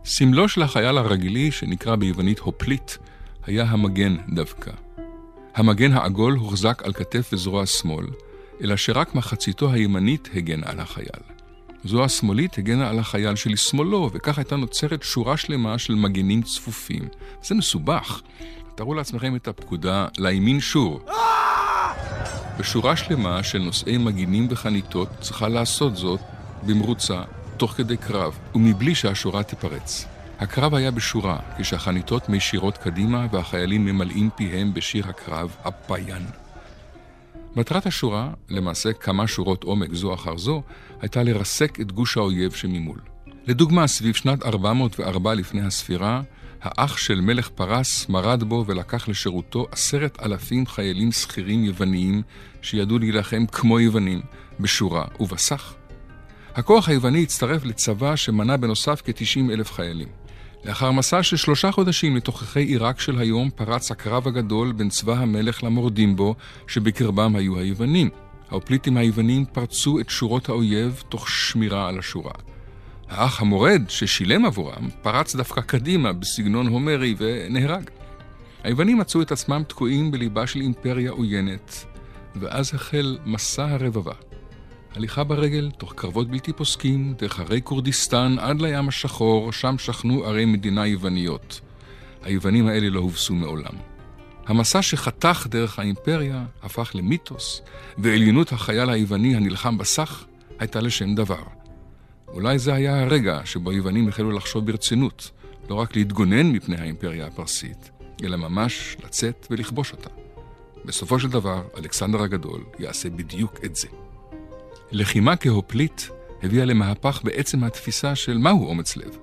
סמלו 0.07 0.49
של 0.49 0.61
החייל 0.61 0.97
הרגילי, 0.97 1.51
שנקרא 1.51 1.95
ביוונית 1.95 2.39
הופליט, 2.39 2.91
היה 3.45 3.63
המגן 3.63 4.15
דווקא. 4.29 4.71
המגן 5.55 5.91
העגול 5.91 6.33
הוחזק 6.33 6.81
על 6.85 6.93
כתף 6.93 7.29
וזרוע 7.33 7.65
שמאל, 7.65 8.05
אלא 8.61 8.77
שרק 8.77 9.15
מחציתו 9.15 9.71
הימנית 9.71 10.29
הגנה 10.35 10.65
על 10.69 10.79
החייל. 10.79 11.21
זו 11.83 12.03
השמאלית 12.03 12.57
הגנה 12.57 12.89
על 12.89 12.99
החייל 12.99 13.35
שלשמאלו, 13.35 14.09
וכך 14.13 14.37
הייתה 14.37 14.55
נוצרת 14.55 15.03
שורה 15.03 15.37
שלמה 15.37 15.77
של 15.77 15.95
מגנים 15.95 16.41
צפופים. 16.41 17.07
זה 17.43 17.55
מסובך. 17.55 18.21
תארו 18.75 18.93
לעצמכם 18.93 19.35
את 19.35 19.47
הפקודה 19.47 20.07
לימין 20.17 20.59
שור. 20.59 20.99
בשורה 22.59 22.95
שלמה 22.95 23.43
של 23.43 23.59
נושאי 23.59 23.97
מגינים 23.97 24.47
וחניתות 24.49 25.09
צריכה 25.21 25.47
לעשות 25.47 25.95
זאת 25.95 26.19
במרוצה, 26.63 27.21
תוך 27.57 27.71
כדי 27.71 27.97
קרב, 27.97 28.37
ומבלי 28.55 28.95
שהשורה 28.95 29.43
תפרץ. 29.43 30.05
הקרב 30.39 30.75
היה 30.75 30.91
בשורה, 30.91 31.39
כשהחניתות 31.59 32.29
מישירות 32.29 32.77
קדימה 32.77 33.27
והחיילים 33.31 33.85
ממלאים 33.85 34.29
פיהם 34.35 34.73
בשיר 34.73 35.09
הקרב 35.09 35.55
הפיין. 35.63 36.25
מטרת 37.55 37.85
השורה, 37.85 38.29
למעשה 38.49 38.93
כמה 38.93 39.27
שורות 39.27 39.63
עומק 39.63 39.93
זו 39.93 40.13
אחר 40.13 40.37
זו, 40.37 40.61
הייתה 41.01 41.23
לרסק 41.23 41.79
את 41.81 41.91
גוש 41.91 42.17
האויב 42.17 42.51
שממול. 42.51 42.99
לדוגמה, 43.47 43.87
סביב 43.87 44.15
שנת 44.15 44.45
404 44.45 45.33
לפני 45.33 45.61
הספירה, 45.61 46.21
האח 46.61 46.97
של 46.97 47.21
מלך 47.21 47.49
פרס 47.49 48.09
מרד 48.09 48.43
בו 48.43 48.63
ולקח 48.67 49.07
לשירותו 49.07 49.67
עשרת 49.71 50.17
אלפים 50.23 50.65
חיילים 50.65 51.11
שכירים 51.11 51.63
יווניים 51.63 52.21
שידעו 52.61 52.99
להילחם 52.99 53.45
כמו 53.45 53.79
יוונים, 53.79 54.21
בשורה 54.59 55.05
ובסך. 55.19 55.73
הכוח 56.55 56.89
היווני 56.89 57.23
הצטרף 57.23 57.65
לצבא 57.65 58.15
שמנה 58.15 58.57
בנוסף 58.57 59.01
כ-90 59.05 59.51
אלף 59.51 59.71
חיילים. 59.71 60.07
לאחר 60.65 60.91
מסע 60.91 61.23
של 61.23 61.37
שלושה 61.37 61.71
חודשים 61.71 62.15
לתוככי 62.15 62.59
עיראק 62.59 62.99
של 62.99 63.19
היום 63.19 63.49
פרץ 63.49 63.91
הקרב 63.91 64.27
הגדול 64.27 64.71
בין 64.71 64.89
צבא 64.89 65.13
המלך 65.13 65.63
למורדים 65.63 66.15
בו, 66.15 66.35
שבקרבם 66.67 67.35
היו 67.35 67.59
היוונים. 67.59 68.09
האופליטים 68.49 68.97
היוונים 68.97 69.45
פרצו 69.45 69.99
את 69.99 70.09
שורות 70.09 70.49
האויב 70.49 71.03
תוך 71.09 71.29
שמירה 71.29 71.87
על 71.89 71.99
השורה. 71.99 72.33
האח 73.09 73.41
המורד, 73.41 73.81
ששילם 73.89 74.45
עבורם, 74.45 74.89
פרץ 75.01 75.35
דווקא 75.35 75.61
קדימה 75.61 76.13
בסגנון 76.13 76.67
הומרי 76.67 77.15
ונהרג. 77.17 77.89
היוונים 78.63 78.97
מצאו 78.97 79.21
את 79.21 79.31
עצמם 79.31 79.63
תקועים 79.67 80.11
בליבה 80.11 80.47
של 80.47 80.61
אימפריה 80.61 81.11
עוינת, 81.11 81.85
ואז 82.35 82.75
החל 82.75 83.17
מסע 83.25 83.65
הרבבה. 83.65 84.13
הליכה 84.95 85.23
ברגל, 85.23 85.71
תוך 85.77 85.93
קרבות 85.93 86.29
בלתי 86.29 86.53
פוסקים, 86.53 87.13
דרך 87.17 87.39
הרי 87.39 87.61
כורדיסטן 87.63 88.35
עד 88.39 88.61
לים 88.61 88.87
השחור, 88.87 89.51
שם 89.51 89.77
שכנו 89.77 90.23
ערי 90.23 90.45
מדינה 90.45 90.87
יווניות. 90.87 91.61
היוונים 92.23 92.67
האלה 92.67 92.89
לא 92.89 92.99
הובסו 92.99 93.33
מעולם. 93.33 93.73
המסע 94.45 94.81
שחתך 94.81 95.47
דרך 95.49 95.79
האימפריה 95.79 96.45
הפך 96.63 96.91
למיתוס, 96.95 97.61
ועליונות 97.97 98.51
החייל 98.51 98.89
היווני 98.89 99.35
הנלחם 99.35 99.77
בסך 99.77 100.25
הייתה 100.59 100.81
לשם 100.81 101.15
דבר. 101.15 101.43
אולי 102.27 102.59
זה 102.59 102.73
היה 102.73 103.01
הרגע 103.03 103.41
שבו 103.45 103.71
היוונים 103.71 104.07
החלו 104.07 104.31
לחשוב 104.31 104.65
ברצינות, 104.65 105.31
לא 105.69 105.75
רק 105.75 105.95
להתגונן 105.95 106.51
מפני 106.51 106.75
האימפריה 106.77 107.27
הפרסית, 107.27 107.91
אלא 108.23 108.37
ממש 108.37 108.97
לצאת 109.03 109.47
ולכבוש 109.49 109.91
אותה. 109.91 110.09
בסופו 110.85 111.19
של 111.19 111.29
דבר, 111.29 111.61
אלכסנדר 111.77 112.21
הגדול 112.21 112.63
יעשה 112.79 113.09
בדיוק 113.09 113.59
את 113.65 113.75
זה. 113.75 113.87
לחימה 114.91 115.35
כהופליט 115.35 116.01
הביאה 116.43 116.65
למהפך 116.65 117.21
בעצם 117.23 117.63
התפיסה 117.63 118.15
של 118.15 118.37
מהו 118.37 118.67
אומץ 118.67 118.97
לב. 118.97 119.17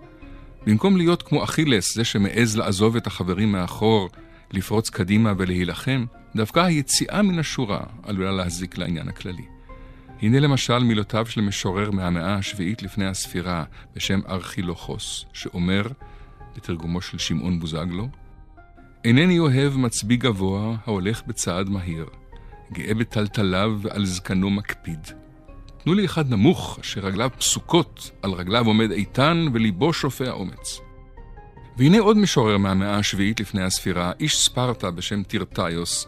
במקום 0.67 0.97
להיות 0.97 1.23
כמו 1.23 1.45
אכילס, 1.45 1.95
זה 1.95 2.05
שמעז 2.05 2.57
לעזוב 2.57 2.97
את 2.97 3.07
החברים 3.07 3.53
מאחור, 3.53 4.11
לפרוץ 4.53 4.91
קדימה 4.91 5.33
ולהילחם, 5.39 6.05
דווקא 6.37 6.61
היציאה 6.61 7.23
מן 7.23 7.39
השורה 7.39 7.81
עלולה 8.03 8.33
להזיק 8.33 8.79
לעניין 8.79 9.09
הכללי. 9.09 9.45
הנה 10.23 10.41
למשל 10.41 10.79
מילותיו 10.79 11.27
של 11.27 11.41
משורר 11.41 11.91
מהמאה 11.91 12.35
השביעית 12.35 12.83
לפני 12.83 13.07
הספירה 13.07 13.65
בשם 13.97 14.21
ארכילוכוס, 14.29 15.25
שאומר, 15.33 15.83
בתרגומו 16.57 17.01
של 17.01 17.19
שמעון 17.19 17.61
בוזגלו, 17.61 18.09
אינני 19.05 19.39
אוהב 19.39 19.77
מצביא 19.77 20.19
גבוה 20.19 20.77
ההולך 20.87 21.23
בצעד 21.27 21.69
מהיר, 21.69 22.07
גאה 22.73 22.95
בטלטליו 22.95 23.79
ועל 23.83 24.05
זקנו 24.05 24.51
מקפיד. 24.51 25.09
תנו 25.85 25.95
לי 25.95 26.05
אחד 26.05 26.31
נמוך, 26.31 26.79
אשר 26.81 27.01
רגליו 27.01 27.31
פסוקות, 27.39 28.11
על 28.23 28.33
רגליו 28.33 28.67
עומד 28.67 28.91
איתן 28.91 29.47
וליבו 29.53 29.93
שופע 29.93 30.31
אומץ. 30.31 30.81
והנה 31.77 31.99
עוד 31.99 32.17
משורר 32.17 32.59
מהמאה 32.59 32.97
השביעית 32.97 33.41
לפני 33.41 33.63
הספירה, 33.63 34.13
איש 34.21 34.37
ספרטה 34.37 34.91
בשם 34.91 35.23
טירטיוס, 35.23 36.07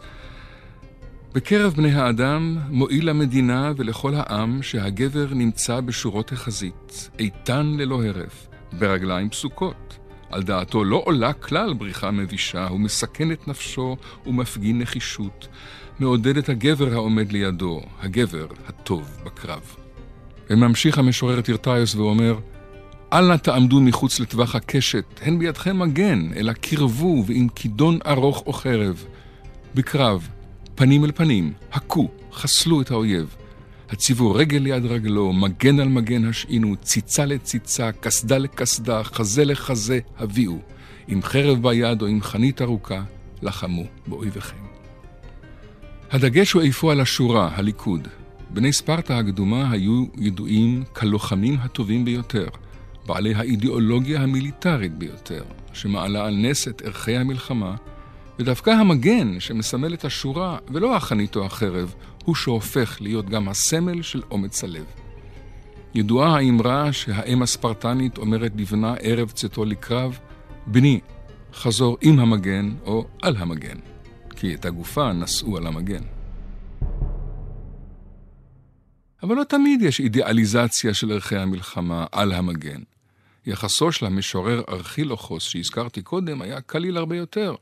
בקרב 1.33 1.73
בני 1.73 1.91
האדם 1.91 2.57
מועיל 2.69 3.09
למדינה 3.09 3.71
ולכל 3.77 4.13
העם 4.15 4.61
שהגבר 4.61 5.27
נמצא 5.33 5.79
בשורות 5.79 6.31
החזית, 6.31 7.09
איתן 7.19 7.65
ללא 7.65 8.03
הרף, 8.05 8.47
ברגליים 8.73 9.29
פסוקות. 9.29 9.97
על 10.29 10.43
דעתו 10.43 10.83
לא 10.83 11.01
עולה 11.05 11.33
כלל 11.33 11.73
בריחה 11.73 12.11
מבישה, 12.11 12.67
הוא 12.67 12.79
מסכן 12.79 13.31
את 13.31 13.47
נפשו 13.47 13.97
ומפגין 14.25 14.81
נחישות. 14.81 15.47
מעודד 15.99 16.37
את 16.37 16.49
הגבר 16.49 16.93
העומד 16.93 17.31
לידו, 17.31 17.81
הגבר 18.01 18.47
הטוב 18.67 19.17
בקרב. 19.25 19.75
וממשיך 20.49 20.97
המשורר 20.97 21.41
טירטיוס 21.41 21.95
ואומר, 21.95 22.39
אל 23.13 23.27
נא 23.27 23.35
תעמדו 23.35 23.81
מחוץ 23.81 24.19
לטווח 24.19 24.55
הקשת, 24.55 25.05
הן 25.21 25.39
בידכם 25.39 25.79
מגן, 25.79 26.29
אלא 26.35 26.53
קרבו 26.53 27.23
ועם 27.27 27.47
כידון 27.55 27.99
ארוך 28.07 28.43
או 28.45 28.53
חרב. 28.53 29.05
בקרב, 29.75 30.27
פנים 30.75 31.05
אל 31.05 31.11
פנים, 31.11 31.53
הכו, 31.71 32.09
חסלו 32.33 32.81
את 32.81 32.91
האויב. 32.91 33.35
הציבו 33.89 34.33
רגל 34.33 34.57
ליד 34.57 34.85
רגלו, 34.85 35.33
מגן 35.33 35.79
על 35.79 35.87
מגן 35.87 36.25
השעינו, 36.25 36.75
ציצה 36.75 37.25
לציצה, 37.25 37.91
קסדה 37.91 38.37
לקסדה, 38.37 39.03
חזה 39.03 39.45
לחזה, 39.45 39.99
הביאו. 40.17 40.57
עם 41.07 41.21
חרב 41.21 41.61
ביד 41.61 42.01
או 42.01 42.07
עם 42.07 42.21
חנית 42.21 42.61
ארוכה, 42.61 43.03
לחמו 43.41 43.83
באויביכם. 44.07 44.57
הדגש 46.11 46.51
הוא 46.51 46.61
איפה 46.61 46.91
על 46.91 47.01
השורה, 47.01 47.49
הליכוד. 47.55 48.07
בני 48.49 48.73
ספרטה 48.73 49.17
הקדומה 49.17 49.71
היו 49.71 50.05
ידועים 50.17 50.83
כלוחמים 50.93 51.57
הטובים 51.61 52.05
ביותר, 52.05 52.47
בעלי 53.05 53.33
האידיאולוגיה 53.33 54.21
המיליטרית 54.21 54.93
ביותר, 54.97 55.43
שמעלה 55.73 56.25
על 56.25 56.35
נס 56.35 56.67
את 56.67 56.81
ערכי 56.85 57.17
המלחמה, 57.17 57.75
ודווקא 58.39 58.69
המגן 58.69 59.39
שמסמל 59.39 59.93
את 59.93 60.05
השורה, 60.05 60.57
ולא 60.69 60.95
החנית 60.95 61.35
או 61.35 61.45
החרב, 61.45 61.93
הוא 62.25 62.35
שהופך 62.35 62.97
להיות 63.01 63.29
גם 63.29 63.49
הסמל 63.49 64.01
של 64.01 64.21
אומץ 64.31 64.63
הלב. 64.63 64.85
ידועה 65.95 66.35
האמרה 66.35 66.93
שהאם 66.93 67.41
הספרטנית 67.41 68.17
אומרת 68.17 68.51
לבנה 68.55 68.93
ערב 68.99 69.31
צאתו 69.31 69.65
לקרב, 69.65 70.19
בני, 70.67 70.99
חזור 71.53 71.97
עם 72.01 72.19
המגן 72.19 72.75
או 72.85 73.05
על 73.21 73.35
המגן. 73.37 73.77
כי 74.35 74.55
את 74.55 74.65
הגופה 74.65 75.13
נשאו 75.13 75.57
על 75.57 75.67
המגן. 75.67 76.03
אבל 79.23 79.35
לא 79.35 79.43
תמיד 79.43 79.81
יש 79.81 79.99
אידיאליזציה 79.99 80.93
של 80.93 81.11
ערכי 81.11 81.37
המלחמה 81.37 82.05
על 82.11 82.31
המגן. 82.31 82.81
יחסו 83.45 83.91
של 83.91 84.05
המשורר 84.05 84.61
ארכילוכוס 84.69 85.43
שהזכרתי 85.43 86.01
קודם 86.01 86.41
היה 86.41 86.61
קליל 86.61 86.97
הרבה 86.97 87.15
יותר. 87.15 87.55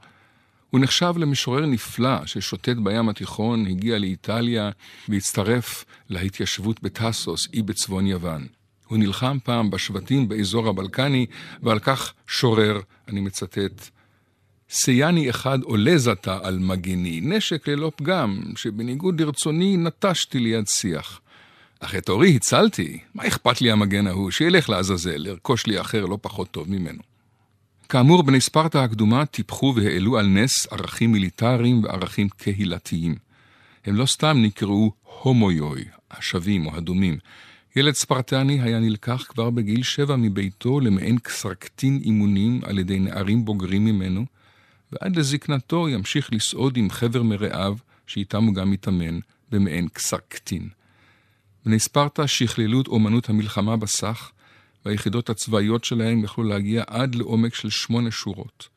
הוא 0.73 0.81
נחשב 0.81 1.13
למשורר 1.17 1.65
נפלא 1.65 2.25
ששוטט 2.25 2.77
בים 2.83 3.09
התיכון, 3.09 3.67
הגיע 3.67 3.99
לאיטליה 3.99 4.69
והצטרף 5.09 5.85
להתיישבות 6.09 6.83
בטאסוס, 6.83 7.47
אי 7.53 7.61
בצפון 7.61 8.07
יוון. 8.07 8.47
הוא 8.87 8.97
נלחם 8.97 9.37
פעם 9.43 9.69
בשבטים 9.69 10.29
באזור 10.29 10.67
הבלקני, 10.67 11.25
ועל 11.63 11.79
כך 11.79 12.13
שורר, 12.27 12.79
אני 13.07 13.21
מצטט, 13.21 13.89
סייני 14.69 15.29
אחד 15.29 15.59
עולה 15.63 15.97
זתה 15.97 16.39
על 16.43 16.59
מגיני, 16.59 17.21
נשק 17.23 17.67
ללא 17.67 17.91
פגם, 17.95 18.43
שבניגוד 18.55 19.21
לרצוני 19.21 19.77
נטשתי 19.77 20.39
ליד 20.39 20.67
שיח. 20.67 21.21
אך 21.79 21.95
את 21.95 22.09
אורי 22.09 22.35
הצלתי, 22.35 22.99
מה 23.15 23.27
אכפת 23.27 23.61
לי 23.61 23.71
המגן 23.71 24.07
ההוא, 24.07 24.31
שילך 24.31 24.69
לעזאזל, 24.69 25.17
לרכוש 25.17 25.67
לי 25.67 25.81
אחר 25.81 26.05
לא 26.05 26.17
פחות 26.21 26.51
טוב 26.51 26.69
ממנו. 26.69 27.12
כאמור, 27.93 28.23
בני 28.23 28.41
ספרטה 28.41 28.83
הקדומה 28.83 29.25
טיפחו 29.25 29.73
והעלו 29.75 30.17
על 30.17 30.27
נס 30.27 30.51
ערכים 30.71 31.11
מיליטריים 31.11 31.83
וערכים 31.83 32.29
קהילתיים. 32.29 33.15
הם 33.85 33.95
לא 33.95 34.05
סתם 34.05 34.37
נקראו 34.41 34.91
הומויוי, 35.21 35.83
השווים 36.11 36.65
או 36.65 36.75
הדומים. 36.75 37.17
ילד 37.75 37.93
ספרטני 37.93 38.61
היה 38.61 38.79
נלקח 38.79 39.25
כבר 39.29 39.49
בגיל 39.49 39.83
שבע 39.83 40.15
מביתו 40.15 40.79
למעין 40.79 41.17
קסרקטין 41.17 41.99
אימונים 42.03 42.61
על 42.63 42.79
ידי 42.79 42.99
נערים 42.99 43.45
בוגרים 43.45 43.85
ממנו, 43.85 44.25
ועד 44.91 45.15
לזקנתו 45.15 45.89
ימשיך 45.89 46.33
לסעוד 46.33 46.77
עם 46.77 46.89
חבר 46.89 47.23
מרעיו, 47.23 47.75
שאיתם 48.07 48.43
הוא 48.43 48.55
גם 48.55 48.71
מתאמן, 48.71 49.19
במעין 49.51 49.87
קסר 49.87 50.17
קטין. 50.27 50.69
בני 51.65 51.79
ספרטה 51.79 52.27
שכללו 52.27 52.81
את 52.81 52.87
אומנות 52.87 53.29
המלחמה 53.29 53.77
בסך, 53.77 54.31
והיחידות 54.85 55.29
הצבאיות 55.29 55.83
שלהם 55.83 56.23
יכלו 56.23 56.43
להגיע 56.43 56.83
עד 56.87 57.15
לעומק 57.15 57.55
של 57.55 57.69
שמונה 57.69 58.11
שורות. 58.11 58.67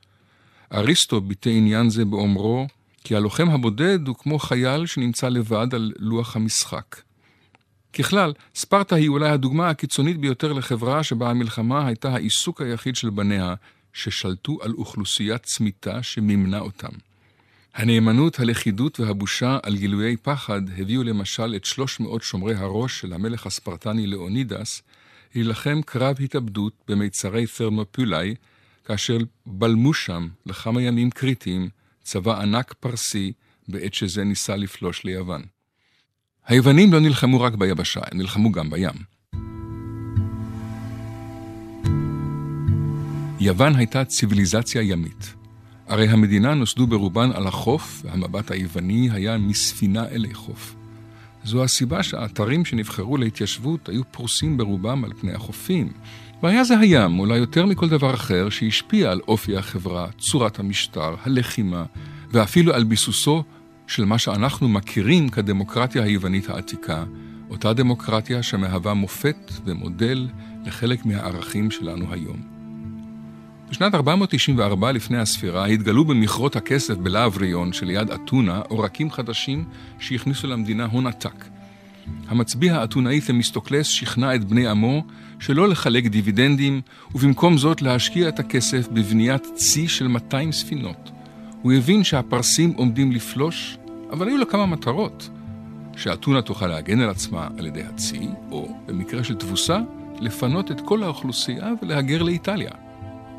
אריסטו 0.72 1.20
ביטא 1.20 1.48
עניין 1.48 1.90
זה 1.90 2.04
באומרו 2.04 2.66
כי 3.04 3.16
הלוחם 3.16 3.50
הבודד 3.50 4.06
הוא 4.06 4.16
כמו 4.16 4.38
חייל 4.38 4.86
שנמצא 4.86 5.28
לבד 5.28 5.74
על 5.74 5.92
לוח 5.98 6.36
המשחק. 6.36 7.00
ככלל, 7.92 8.32
ספרטה 8.54 8.96
היא 8.96 9.08
אולי 9.08 9.30
הדוגמה 9.30 9.70
הקיצונית 9.70 10.18
ביותר 10.18 10.52
לחברה 10.52 11.02
שבה 11.02 11.30
המלחמה 11.30 11.86
הייתה 11.86 12.14
העיסוק 12.14 12.60
היחיד 12.60 12.96
של 12.96 13.10
בניה, 13.10 13.54
ששלטו 13.92 14.58
על 14.62 14.72
אוכלוסייה 14.72 15.38
צמיתה 15.38 16.02
שמימנה 16.02 16.58
אותם. 16.58 16.92
הנאמנות, 17.74 18.40
הלכידות 18.40 19.00
והבושה 19.00 19.58
על 19.62 19.76
גילויי 19.76 20.16
פחד 20.16 20.62
הביאו 20.78 21.02
למשל 21.02 21.54
את 21.56 21.64
300 21.64 22.22
שומרי 22.22 22.54
הראש 22.54 23.00
של 23.00 23.12
המלך 23.12 23.46
הספרטני 23.46 24.06
לאונידס 24.06 24.82
להילחם 25.36 25.80
קרב 25.86 26.16
התאבדות 26.20 26.72
במיצרי 26.88 27.46
תרמופולי, 27.46 28.34
כאשר 28.84 29.18
בלמו 29.46 29.94
שם 29.94 30.28
לכמה 30.46 30.82
ימים 30.82 31.10
קריטיים 31.10 31.68
צבא 32.02 32.40
ענק 32.40 32.74
פרסי 32.80 33.32
בעת 33.68 33.94
שזה 33.94 34.24
ניסה 34.24 34.56
לפלוש 34.56 35.04
ליוון. 35.04 35.42
היוונים 36.46 36.92
לא 36.92 37.00
נלחמו 37.00 37.40
רק 37.40 37.54
ביבשה, 37.54 38.00
הם 38.12 38.18
נלחמו 38.18 38.52
גם 38.52 38.70
בים. 38.70 38.94
יוון 43.40 43.76
הייתה 43.76 44.04
ציוויליזציה 44.04 44.82
ימית. 44.82 45.34
הרי 45.86 46.08
המדינה 46.08 46.54
נוסדו 46.54 46.86
ברובן 46.86 47.32
על 47.32 47.46
החוף, 47.46 48.02
והמבט 48.04 48.50
היווני 48.50 49.08
היה 49.12 49.38
מספינה 49.38 50.08
אלי 50.08 50.34
חוף. 50.34 50.76
זו 51.46 51.64
הסיבה 51.64 52.02
שהאתרים 52.02 52.64
שנבחרו 52.64 53.16
להתיישבות 53.16 53.88
היו 53.88 54.02
פרוסים 54.10 54.56
ברובם 54.56 55.04
על 55.04 55.12
פני 55.20 55.32
החופים. 55.32 55.92
והיה 56.42 56.64
זה 56.64 56.78
הים, 56.78 57.18
אולי 57.18 57.36
יותר 57.38 57.66
מכל 57.66 57.88
דבר 57.88 58.14
אחר, 58.14 58.48
שהשפיע 58.48 59.10
על 59.10 59.20
אופי 59.28 59.56
החברה, 59.56 60.08
צורת 60.18 60.58
המשטר, 60.58 61.14
הלחימה, 61.22 61.84
ואפילו 62.30 62.74
על 62.74 62.84
ביסוסו 62.84 63.42
של 63.86 64.04
מה 64.04 64.18
שאנחנו 64.18 64.68
מכירים 64.68 65.28
כדמוקרטיה 65.28 66.02
היוונית 66.02 66.50
העתיקה, 66.50 67.04
אותה 67.50 67.72
דמוקרטיה 67.72 68.42
שמהווה 68.42 68.94
מופת 68.94 69.52
ומודל 69.64 70.28
לחלק 70.64 71.06
מהערכים 71.06 71.70
שלנו 71.70 72.12
היום. 72.12 72.55
בשנת 73.70 73.94
494 73.94 74.92
לפני 74.92 75.18
הספירה 75.18 75.66
התגלו 75.66 76.04
במכרות 76.04 76.56
הכסף 76.56 76.94
בלהב 76.94 77.36
ריון 77.36 77.72
שליד 77.72 78.10
אתונה 78.10 78.60
עורקים 78.68 79.10
חדשים 79.10 79.64
שהכניסו 79.98 80.46
למדינה 80.46 80.84
הון 80.84 81.06
עתק. 81.06 81.44
המצביא 82.28 82.72
האתונאי 82.72 83.20
תמיסטוקלס 83.20 83.86
שכנע 83.86 84.34
את 84.34 84.44
בני 84.44 84.66
עמו 84.66 85.04
שלא 85.38 85.68
לחלק 85.68 86.06
דיבידנדים, 86.06 86.80
ובמקום 87.14 87.58
זאת 87.58 87.82
להשקיע 87.82 88.28
את 88.28 88.38
הכסף 88.38 88.88
בבניית 88.88 89.46
צי 89.54 89.88
של 89.88 90.08
200 90.08 90.52
ספינות. 90.52 91.10
הוא 91.62 91.72
הבין 91.72 92.04
שהפרסים 92.04 92.72
עומדים 92.76 93.12
לפלוש, 93.12 93.78
אבל 94.10 94.28
היו 94.28 94.36
לו 94.38 94.48
כמה 94.48 94.66
מטרות. 94.66 95.30
שאתונה 95.96 96.42
תוכל 96.42 96.66
להגן 96.66 97.00
על 97.00 97.10
עצמה 97.10 97.48
על 97.58 97.66
ידי 97.66 97.82
הצי, 97.82 98.28
או, 98.50 98.78
במקרה 98.86 99.24
של 99.24 99.34
תבוסה, 99.34 99.78
לפנות 100.20 100.70
את 100.70 100.80
כל 100.80 101.02
האוכלוסייה 101.02 101.72
ולהגר 101.82 102.22
לאיטליה. 102.22 102.85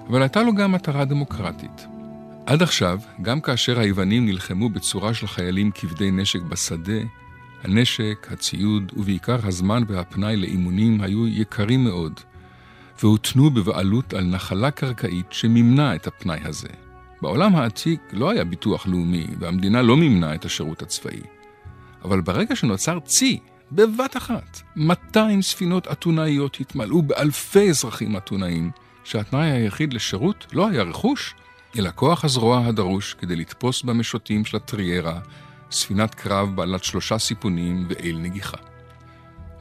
אבל 0.09 0.21
הייתה 0.21 0.43
לו 0.43 0.55
גם 0.55 0.71
מטרה 0.71 1.05
דמוקרטית. 1.05 1.87
עד 2.45 2.61
עכשיו, 2.61 2.99
גם 3.21 3.41
כאשר 3.41 3.79
היוונים 3.79 4.25
נלחמו 4.25 4.69
בצורה 4.69 5.13
של 5.13 5.27
חיילים 5.27 5.71
כבדי 5.71 6.11
נשק 6.11 6.41
בשדה, 6.41 6.99
הנשק, 7.63 8.27
הציוד 8.31 8.91
ובעיקר 8.95 9.37
הזמן 9.43 9.83
והפנאי 9.87 10.35
לאימונים 10.35 11.01
היו 11.01 11.27
יקרים 11.27 11.83
מאוד, 11.83 12.19
והותנו 13.01 13.49
בבעלות 13.49 14.13
על 14.13 14.23
נחלה 14.23 14.71
קרקעית 14.71 15.25
שמימנה 15.31 15.95
את 15.95 16.07
הפנאי 16.07 16.39
הזה. 16.43 16.69
בעולם 17.21 17.55
העתיק 17.55 18.01
לא 18.13 18.29
היה 18.29 18.43
ביטוח 18.43 18.87
לאומי, 18.87 19.27
והמדינה 19.39 19.81
לא 19.81 19.97
מימנה 19.97 20.35
את 20.35 20.45
השירות 20.45 20.81
הצבאי. 20.81 21.21
אבל 22.03 22.21
ברגע 22.21 22.55
שנוצר 22.55 22.99
צי, 22.99 23.39
בבת 23.71 24.17
אחת, 24.17 24.61
200 24.75 25.41
ספינות 25.41 25.87
אתונאיות 25.91 26.57
התמלאו 26.59 27.01
באלפי 27.01 27.69
אזרחים 27.69 28.17
אתונאים, 28.17 28.71
שהתנאי 29.07 29.51
היחיד 29.51 29.93
לשירות 29.93 30.47
לא 30.53 30.67
היה 30.67 30.83
רכוש, 30.83 31.35
אלא 31.77 31.89
כוח 31.95 32.25
הזרוע 32.25 32.65
הדרוש 32.65 33.13
כדי 33.13 33.35
לתפוס 33.35 33.83
במשוטים 33.83 34.45
של 34.45 34.57
הטריירה 34.57 35.19
ספינת 35.71 36.15
קרב 36.15 36.55
בעלת 36.55 36.83
שלושה 36.83 37.17
סיפונים 37.17 37.87
ואל 37.89 38.17
נגיחה. 38.19 38.57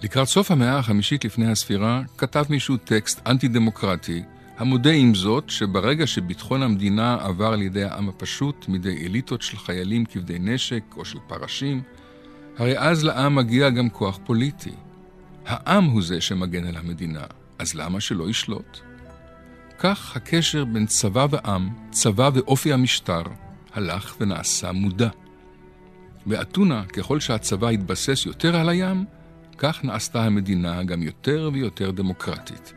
לקראת 0.03 0.29
סוף 0.29 0.51
המאה 0.51 0.79
החמישית 0.79 1.25
לפני 1.25 1.51
הספירה, 1.51 2.03
כתב 2.19 2.45
מישהו 2.51 2.77
טקסט 2.77 3.21
אנטי-דמוקרטי, 3.27 4.23
המודה 4.59 4.91
עם 4.91 5.15
זאת 5.15 5.51
שברגע 5.51 6.07
שביטחון 6.07 6.63
המדינה 6.63 7.19
עבר 7.21 7.53
על 7.53 7.63
ידי 7.63 7.85
העם 7.85 8.09
הפשוט 8.09 8.69
מידי 8.69 9.07
אליטות 9.07 9.43
של 9.43 9.59
חיילים 9.59 10.05
כבדי 10.05 10.39
נשק 10.39 10.83
או 10.97 11.05
של 11.05 11.19
פרשים, 11.27 11.83
הרי 12.59 12.79
אז 12.79 13.05
לעם 13.05 13.35
מגיע 13.35 13.71
גם 13.71 13.91
כוח 13.91 14.19
פוליטי. 14.25 14.75
העם 15.47 15.85
הוא 15.85 16.03
זה 16.03 16.21
שמגן 16.21 16.67
על 16.67 16.77
המדינה, 16.77 17.25
אז 17.59 17.75
למה 17.75 18.01
שלא 18.01 18.31
ישלוט? 18.31 18.86
כך 19.79 20.17
הקשר 20.17 20.65
בין 20.65 20.87
צבא 20.87 21.27
ועם, 21.31 21.69
צבא 21.91 22.31
ואופי 22.35 22.73
המשטר, 22.73 23.23
הלך 23.75 24.17
ונעשה 24.21 24.73
מודע. 24.73 25.09
באתונה, 26.27 26.85
ככל 26.85 27.21
שהצבא 27.21 27.69
התבסס 27.69 28.27
יותר 28.27 28.57
על 28.57 28.69
הים, 28.69 29.05
כך 29.59 29.85
נעשתה 29.85 30.25
המדינה 30.25 30.83
גם 30.83 31.03
יותר 31.03 31.51
ויותר 31.53 31.91
דמוקרטית. 31.91 32.73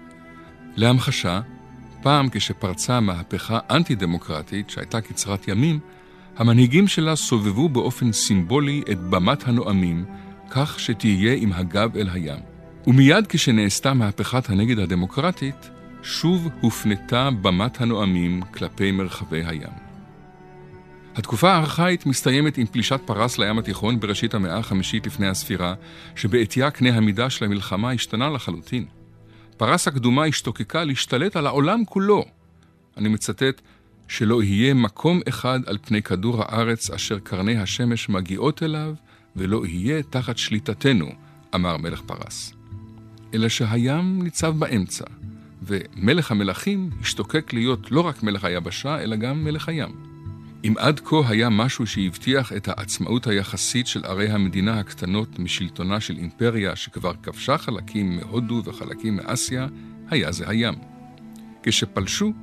להמחשה, 0.75 1.41
פעם 2.01 2.29
כשפרצה 2.31 2.99
מהפכה 2.99 3.59
אנטי-דמוקרטית 3.69 4.69
שהייתה 4.69 5.01
קצרת 5.01 5.47
ימים, 5.47 5.79
המנהיגים 6.37 6.87
שלה 6.87 7.15
סובבו 7.15 7.69
באופן 7.69 8.11
סימבולי 8.11 8.81
את 8.91 8.99
במת 8.99 9.47
הנואמים, 9.47 10.05
כך 10.49 10.79
שתהיה 10.79 11.33
עם 11.33 11.53
הגב 11.53 11.97
אל 11.97 12.09
הים. 12.09 12.39
ומיד 12.87 13.27
כשנעשתה 13.27 13.93
מהפכת 13.93 14.49
הנגד 14.49 14.79
הדמוקרטית, 14.79 15.69
שוב 16.03 16.47
הופנתה 16.61 17.29
במת 17.41 17.81
הנואמים 17.81 18.41
כלפי 18.41 18.91
מרחבי 18.91 19.43
הים. 19.45 19.89
התקופה 21.15 21.51
הארכאית 21.51 22.05
מסתיימת 22.05 22.57
עם 22.57 22.65
פלישת 22.65 22.99
פרס 23.05 23.37
לים 23.37 23.59
התיכון 23.59 23.99
בראשית 23.99 24.33
המאה 24.33 24.57
החמישית 24.57 25.07
לפני 25.07 25.27
הספירה, 25.27 25.73
שבעטייה 26.15 26.71
קנה 26.71 26.89
המידה 26.89 27.29
של 27.29 27.45
המלחמה 27.45 27.91
השתנה 27.91 28.29
לחלוטין. 28.29 28.85
פרס 29.57 29.87
הקדומה 29.87 30.25
השתוקקה 30.25 30.83
להשתלט 30.83 31.35
על 31.35 31.47
העולם 31.47 31.85
כולו. 31.85 32.25
אני 32.97 33.09
מצטט, 33.09 33.61
שלא 34.07 34.43
יהיה 34.43 34.73
מקום 34.73 35.19
אחד 35.29 35.59
על 35.65 35.77
פני 35.81 36.01
כדור 36.01 36.43
הארץ 36.43 36.89
אשר 36.89 37.19
קרני 37.19 37.57
השמש 37.57 38.09
מגיעות 38.09 38.63
אליו, 38.63 38.93
ולא 39.35 39.65
יהיה 39.65 40.03
תחת 40.03 40.37
שליטתנו, 40.37 41.09
אמר 41.55 41.77
מלך 41.77 42.01
פרס. 42.01 42.53
אלא 43.33 43.49
שהים 43.49 44.21
ניצב 44.23 44.55
באמצע, 44.59 45.05
ומלך 45.69 46.31
המלכים 46.31 46.89
השתוקק 47.01 47.53
להיות 47.53 47.91
לא 47.91 48.01
רק 48.01 48.23
מלך 48.23 48.43
היבשה, 48.43 48.99
אלא 48.99 49.15
גם 49.15 49.43
מלך 49.43 49.69
הים. 49.69 50.09
אם 50.63 50.73
עד 50.77 50.99
כה 50.99 51.15
היה 51.27 51.49
משהו 51.49 51.87
שהבטיח 51.87 52.53
את 52.53 52.67
העצמאות 52.67 53.27
היחסית 53.27 53.87
של 53.87 54.05
ערי 54.05 54.29
המדינה 54.29 54.79
הקטנות 54.79 55.39
משלטונה 55.39 55.99
של 55.99 56.17
אימפריה 56.17 56.75
שכבר 56.75 57.13
כבשה 57.23 57.57
חלקים 57.57 58.15
מהודו 58.15 58.61
וחלקים 58.65 59.15
מאסיה, 59.15 59.67
היה 60.09 60.31
זה 60.31 60.49
הים. 60.49 60.73
כשפלשו, 61.63 62.33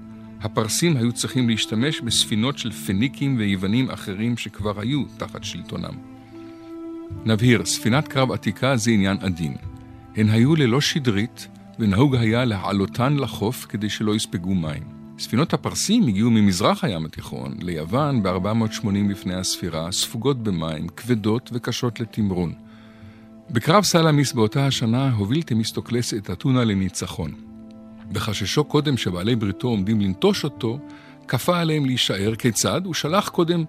הפרסים 0.40 0.96
היו 0.96 1.12
צריכים 1.12 1.48
להשתמש 1.48 2.00
בספינות 2.00 2.58
של 2.58 2.72
פניקים 2.72 3.36
ויוונים 3.38 3.90
אחרים 3.90 4.36
שכבר 4.36 4.80
היו 4.80 5.04
תחת 5.16 5.44
שלטונם. 5.44 5.94
נבהיר, 7.24 7.64
ספינת 7.64 8.08
קרב 8.08 8.32
עתיקה 8.32 8.76
זה 8.76 8.90
עניין 8.90 9.16
עדין. 9.20 9.54
הן 10.16 10.28
היו 10.28 10.56
ללא 10.56 10.80
שדרית, 10.80 11.48
ונהוג 11.78 12.16
היה 12.16 12.44
להעלותן 12.44 13.16
לחוף 13.16 13.66
כדי 13.68 13.88
שלא 13.88 14.14
יספגו 14.14 14.54
מים. 14.54 14.82
ספינות 15.18 15.52
הפרסים 15.52 16.08
הגיעו 16.08 16.30
ממזרח 16.30 16.84
הים 16.84 17.04
התיכון 17.04 17.54
ליוון 17.62 18.22
ב-480 18.22 19.10
לפני 19.10 19.34
הספירה, 19.34 19.92
ספוגות 19.92 20.42
במים, 20.42 20.88
כבדות 20.88 21.50
וקשות 21.52 22.00
לתמרון. 22.00 22.54
בקרב 23.50 23.84
סלאמיס 23.84 24.32
באותה 24.32 24.66
השנה 24.66 25.12
הוביל 25.12 25.42
תמיסטוקלס 25.42 26.14
את 26.14 26.30
אתונה 26.30 26.64
לניצחון. 26.64 27.30
בחששו 28.12 28.64
קודם 28.64 28.96
שבעלי 28.96 29.36
בריתו 29.36 29.68
עומדים 29.68 30.00
לנטוש 30.00 30.44
אותו, 30.44 30.78
כפה 31.28 31.58
עליהם 31.58 31.84
להישאר. 31.84 32.34
כיצד? 32.34 32.80
הוא 32.84 32.94
שלח 32.94 33.28
קודם 33.28 33.64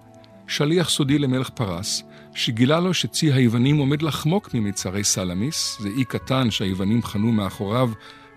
שליח 0.46 0.88
סודי 0.88 1.18
למלך 1.18 1.48
פרס, 1.48 2.02
שגילה 2.38 2.80
לו 2.80 2.94
שצי 2.94 3.32
היוונים 3.32 3.76
עומד 3.76 4.02
לחמוק 4.02 4.54
ממצרי 4.54 5.04
סלמיס, 5.04 5.78
זה 5.80 5.88
אי 5.88 6.04
קטן 6.04 6.50
שהיוונים 6.50 7.02
חנו 7.02 7.32
מאחוריו, 7.32 7.90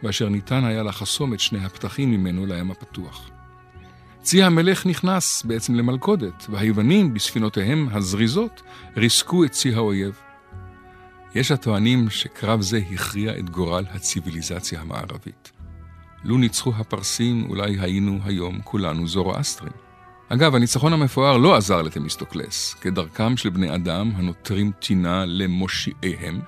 ואשר 0.04 0.30
ניתן 0.30 0.66
היה 0.66 0.84
לחסום 0.84 1.34
את 1.34 1.40
שני 1.40 1.66
הפתחים 1.66 2.12
ממנו 2.12 2.46
לים 2.46 2.72
הפתוח. 2.72 3.30
צי 4.22 4.44
המלך 4.44 4.86
נכנס 4.86 5.44
בעצם 5.44 5.76
למלכודת, 5.76 6.46
והיוונים 6.50 7.14
בספינותיהם 7.14 7.88
הזריזות 7.92 8.62
ריסקו 8.98 9.44
את 9.44 9.52
צי 9.52 9.74
האויב. 9.74 10.20
יש 11.36 11.52
הטוענים 11.52 12.10
שקרב 12.10 12.62
זה 12.62 12.82
הכריע 12.92 13.38
את 13.38 13.50
גורל 13.50 13.86
הציוויליזציה 13.90 14.82
המערבית. 14.82 15.52
לו 16.24 16.38
ניצחו 16.38 16.74
הפרסים, 16.76 17.46
אולי 17.50 17.80
היינו 17.80 18.20
היום 18.24 18.62
כולנו 18.64 19.08
זורואסטרים. 19.08 19.91
אגב, 20.34 20.56
הניצחון 20.56 20.94
המפואר 20.94 21.38
לא 21.38 21.56
עזר 21.56 21.82
לתמיסטוקלס. 21.82 22.74
כדרכם 22.74 23.38
של 23.38 23.50
בני 23.50 23.76
אדם 23.76 24.12
הנותרים 24.16 24.72
טינה 24.80 25.26
למושיעיהם, 25.26 26.42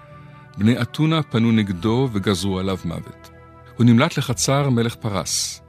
בני 0.57 0.81
אתונה 0.81 1.23
פנו 1.23 1.51
נגדו 1.51 2.09
וגזרו 2.11 2.59
עליו 2.59 2.77
מוות. 2.85 3.29
הוא 3.77 3.85
נמלט 3.85 4.17
לחצר 4.17 4.69
מלך 4.69 4.95
פרס. 4.95 5.61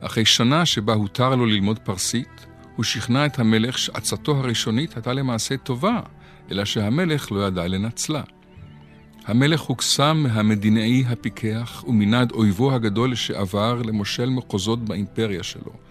אחרי 0.00 0.24
שנה 0.24 0.66
שבה 0.66 0.94
הותר 0.94 1.34
לו 1.34 1.46
ללמוד 1.46 1.78
פרסית, 1.78 2.46
הוא 2.76 2.84
שכנע 2.84 3.26
את 3.26 3.38
המלך 3.38 3.78
שעצתו 3.78 4.36
הראשונית 4.36 4.96
הייתה 4.96 5.12
למעשה 5.12 5.56
טובה, 5.56 6.00
אלא 6.50 6.64
שהמלך 6.64 7.32
לא 7.32 7.46
ידע 7.46 7.66
לנצלה. 7.66 8.22
המלך 9.26 9.60
הוקסם 9.60 10.16
מהמדינאי 10.22 11.04
הפיקח 11.08 11.84
ומינה 11.86 12.22
את 12.22 12.32
אויבו 12.32 12.74
הגדול 12.74 13.12
לשעבר 13.12 13.82
למושל 13.82 14.30
מחוזות 14.30 14.84
באימפריה 14.84 15.42
שלו. 15.42 15.87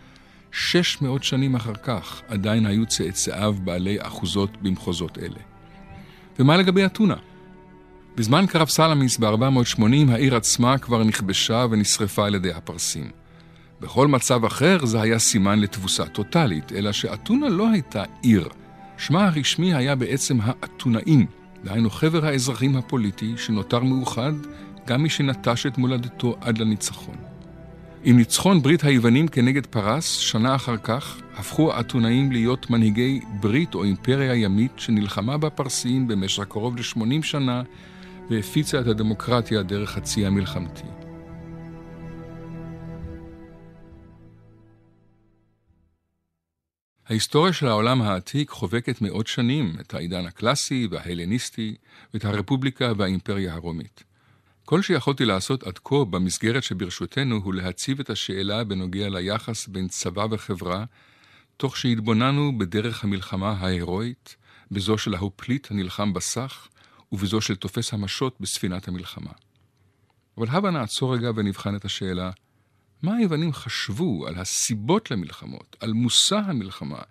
שש 0.57 1.01
מאות 1.01 1.23
שנים 1.23 1.55
אחר 1.55 1.73
כך 1.83 2.21
עדיין 2.27 2.65
היו 2.65 2.85
צאצאיו 2.85 3.55
בעלי 3.63 3.97
אחוזות 4.01 4.57
במחוזות 4.61 5.17
אלה. 5.17 5.39
ומה 6.39 6.57
לגבי 6.57 6.85
אתונה? 6.85 7.15
בזמן 8.15 8.45
קרב 8.47 8.69
סלמיס 8.69 9.17
ב-480 9.17 10.11
העיר 10.11 10.35
עצמה 10.35 10.77
כבר 10.77 11.03
נכבשה 11.03 11.65
ונשרפה 11.71 12.25
על 12.25 12.35
ידי 12.35 12.51
הפרסים. 12.51 13.09
בכל 13.81 14.07
מצב 14.07 14.45
אחר 14.45 14.85
זה 14.85 15.01
היה 15.01 15.19
סימן 15.19 15.59
לתבוסה 15.59 16.05
טוטאלית, 16.05 16.71
אלא 16.71 16.91
שאתונה 16.91 17.49
לא 17.49 17.69
הייתה 17.69 18.03
עיר. 18.21 18.49
שמה 18.97 19.25
הרשמי 19.25 19.73
היה 19.73 19.95
בעצם 19.95 20.37
האתונאים, 20.41 21.25
דהיינו 21.63 21.89
חבר 21.89 22.25
האזרחים 22.25 22.75
הפוליטי 22.75 23.33
שנותר 23.37 23.79
מאוחד 23.79 24.33
גם 24.87 25.03
מי 25.03 25.09
שנטש 25.09 25.65
את 25.65 25.77
מולדתו 25.77 26.35
עד 26.41 26.57
לניצחון. 26.57 27.26
עם 28.03 28.17
ניצחון 28.17 28.61
ברית 28.61 28.83
היוונים 28.83 29.27
כנגד 29.27 29.65
פרס, 29.65 30.17
שנה 30.17 30.55
אחר 30.55 30.77
כך, 30.77 31.21
הפכו 31.35 31.73
האתונאים 31.73 32.31
להיות 32.31 32.69
מנהיגי 32.69 33.19
ברית 33.39 33.75
או 33.75 33.83
אימפריה 33.83 34.35
ימית 34.35 34.71
שנלחמה 34.77 35.37
בפרסים 35.37 36.07
במשך 36.07 36.43
קרוב 36.43 36.77
ל-80 36.77 37.23
שנה 37.23 37.63
והפיצה 38.29 38.79
את 38.79 38.87
הדמוקרטיה 38.87 39.63
דרך 39.63 39.97
הצי 39.97 40.25
המלחמתי. 40.25 40.83
ההיסטוריה 47.09 47.53
של 47.53 47.67
העולם 47.67 48.01
העתיק 48.01 48.49
חובקת 48.49 49.01
מאות 49.01 49.27
שנים 49.27 49.75
את 49.81 49.93
העידן 49.93 50.25
הקלאסי 50.25 50.87
וההלניסטי 50.91 51.75
ואת 52.13 52.25
הרפובליקה 52.25 52.91
והאימפריה 52.97 53.53
הרומית. 53.53 54.06
כל 54.69 54.81
שיכולתי 54.81 55.25
לעשות 55.25 55.63
עד 55.63 55.79
כה 55.83 56.05
במסגרת 56.09 56.63
שברשותנו 56.63 57.35
הוא 57.35 57.53
להציב 57.53 57.99
את 57.99 58.09
השאלה 58.09 58.63
בנוגע 58.63 59.09
ליחס 59.09 59.67
בין 59.67 59.87
צבא 59.87 60.27
וחברה, 60.31 60.85
תוך 61.57 61.77
שהתבוננו 61.77 62.57
בדרך 62.57 63.03
המלחמה 63.03 63.51
ההירואית, 63.51 64.35
בזו 64.71 64.97
של 64.97 65.13
ההופליט 65.13 65.71
הנלחם 65.71 66.13
בסך, 66.13 66.67
ובזו 67.11 67.41
של 67.41 67.55
תופס 67.55 67.93
המשות 67.93 68.37
בספינת 68.39 68.87
המלחמה. 68.87 69.31
אבל 70.37 70.47
הבה 70.49 70.71
נעצור 70.71 71.15
רגע 71.15 71.31
ונבחן 71.35 71.75
את 71.75 71.85
השאלה, 71.85 72.31
מה 73.03 73.15
היוונים 73.15 73.53
חשבו 73.53 74.27
על 74.27 74.35
הסיבות 74.35 75.11
למלחמות, 75.11 75.75
על 75.79 75.93
מושא 75.93 76.35
המלחמה, 76.35 77.01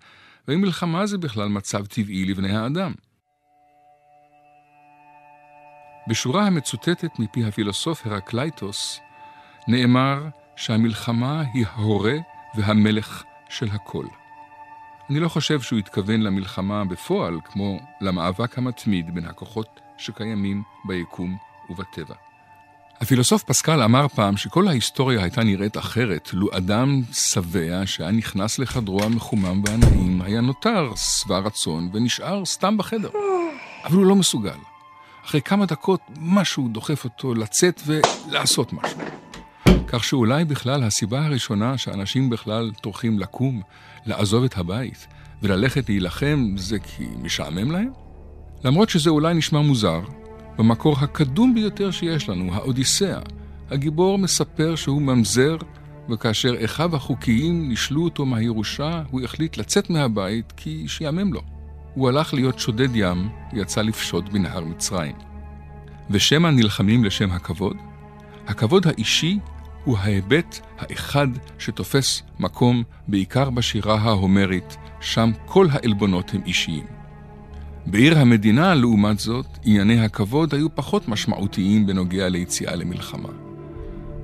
והאם 0.47 0.61
מלחמה 0.61 1.05
זה 1.05 1.17
בכלל 1.17 1.47
מצב 1.47 1.85
טבעי 1.85 2.25
לבני 2.25 2.57
האדם? 2.57 2.93
בשורה 6.07 6.45
המצוטטת 6.47 7.19
מפי 7.19 7.45
הפילוסוף 7.45 8.05
הרקלייטוס, 8.05 8.99
נאמר 9.67 10.23
שהמלחמה 10.55 11.43
היא 11.53 11.65
ההורה 11.73 12.15
והמלך 12.55 13.23
של 13.49 13.67
הכל. 13.71 14.05
אני 15.09 15.19
לא 15.19 15.29
חושב 15.29 15.61
שהוא 15.61 15.79
התכוון 15.79 16.21
למלחמה 16.21 16.85
בפועל 16.85 17.39
כמו 17.45 17.79
למאבק 18.01 18.57
המתמיד 18.57 19.15
בין 19.15 19.25
הכוחות 19.25 19.79
שקיימים 19.97 20.63
ביקום 20.85 21.37
ובטבע. 21.69 22.15
הפילוסוף 23.01 23.43
פסקל 23.43 23.81
אמר 23.81 24.07
פעם 24.07 24.37
שכל 24.37 24.67
ההיסטוריה 24.67 25.21
הייתה 25.21 25.43
נראית 25.43 25.77
אחרת 25.77 26.29
לו 26.33 26.47
אדם 26.57 27.01
שבע 27.13 27.81
שהיה 27.85 28.11
נכנס 28.11 28.59
לחדרו 28.59 29.03
המחומם 29.03 29.61
והנעים, 29.65 30.21
היה 30.21 30.41
נותר 30.41 30.91
שבע 30.95 31.37
רצון 31.37 31.89
ונשאר 31.93 32.45
סתם 32.45 32.77
בחדר. 32.77 33.09
אבל 33.85 33.95
הוא 33.95 34.05
לא 34.05 34.15
מסוגל. 34.15 34.57
אחרי 35.27 35.41
כמה 35.41 35.65
דקות 35.65 36.01
משהו 36.19 36.67
דוחף 36.67 37.03
אותו 37.03 37.33
לצאת 37.33 37.81
ולעשות 37.85 38.73
משהו. 38.73 38.99
כך 39.87 40.03
שאולי 40.03 40.45
בכלל 40.45 40.83
הסיבה 40.83 41.25
הראשונה 41.25 41.77
שאנשים 41.77 42.29
בכלל 42.29 42.71
טורחים 42.81 43.19
לקום, 43.19 43.61
לעזוב 44.05 44.43
את 44.43 44.57
הבית 44.57 45.07
וללכת 45.41 45.89
להילחם 45.89 46.53
זה 46.57 46.79
כי 46.79 47.07
משעמם 47.21 47.71
להם? 47.71 47.89
למרות 48.63 48.89
שזה 48.89 49.09
אולי 49.09 49.33
נשמע 49.33 49.61
מוזר, 49.61 50.01
במקור 50.57 50.95
הקדום 50.99 51.53
ביותר 51.53 51.91
שיש 51.91 52.29
לנו, 52.29 52.53
האודיסאה, 52.53 53.19
הגיבור 53.69 54.17
מספר 54.17 54.75
שהוא 54.75 55.01
ממזר, 55.01 55.57
וכאשר 56.09 56.65
אחיו 56.65 56.95
החוקיים 56.95 57.69
נישלו 57.69 58.03
אותו 58.03 58.25
מהירושה, 58.25 59.03
הוא 59.11 59.21
החליט 59.21 59.57
לצאת 59.57 59.89
מהבית 59.89 60.53
כי 60.57 60.87
שיאמם 60.87 61.33
לו. 61.33 61.56
הוא 61.97 62.09
הלך 62.09 62.33
להיות 62.33 62.59
שודד 62.59 62.95
ים, 62.95 63.29
יצא 63.53 63.81
לפשוט 63.81 64.29
בנהר 64.29 64.65
מצרים. 64.65 65.15
ושמא 66.09 66.47
נלחמים 66.47 67.03
לשם 67.03 67.31
הכבוד? 67.31 67.77
הכבוד 68.47 68.87
האישי 68.87 69.39
הוא 69.83 69.97
ההיבט 69.97 70.59
האחד 70.77 71.27
שתופס 71.59 72.21
מקום 72.39 72.83
בעיקר 73.07 73.49
בשירה 73.49 73.95
ההומרית, 73.95 74.77
שם 75.01 75.31
כל 75.45 75.67
העלבונות 75.71 76.33
הם 76.33 76.41
אישיים. 76.45 76.85
בעיר 77.85 78.19
המדינה, 78.19 78.75
לעומת 78.75 79.19
זאת, 79.19 79.45
ענייני 79.65 79.99
הכבוד 80.05 80.53
היו 80.53 80.75
פחות 80.75 81.07
משמעותיים 81.07 81.87
בנוגע 81.87 82.29
ליציאה 82.29 82.75
למלחמה. 82.75 83.29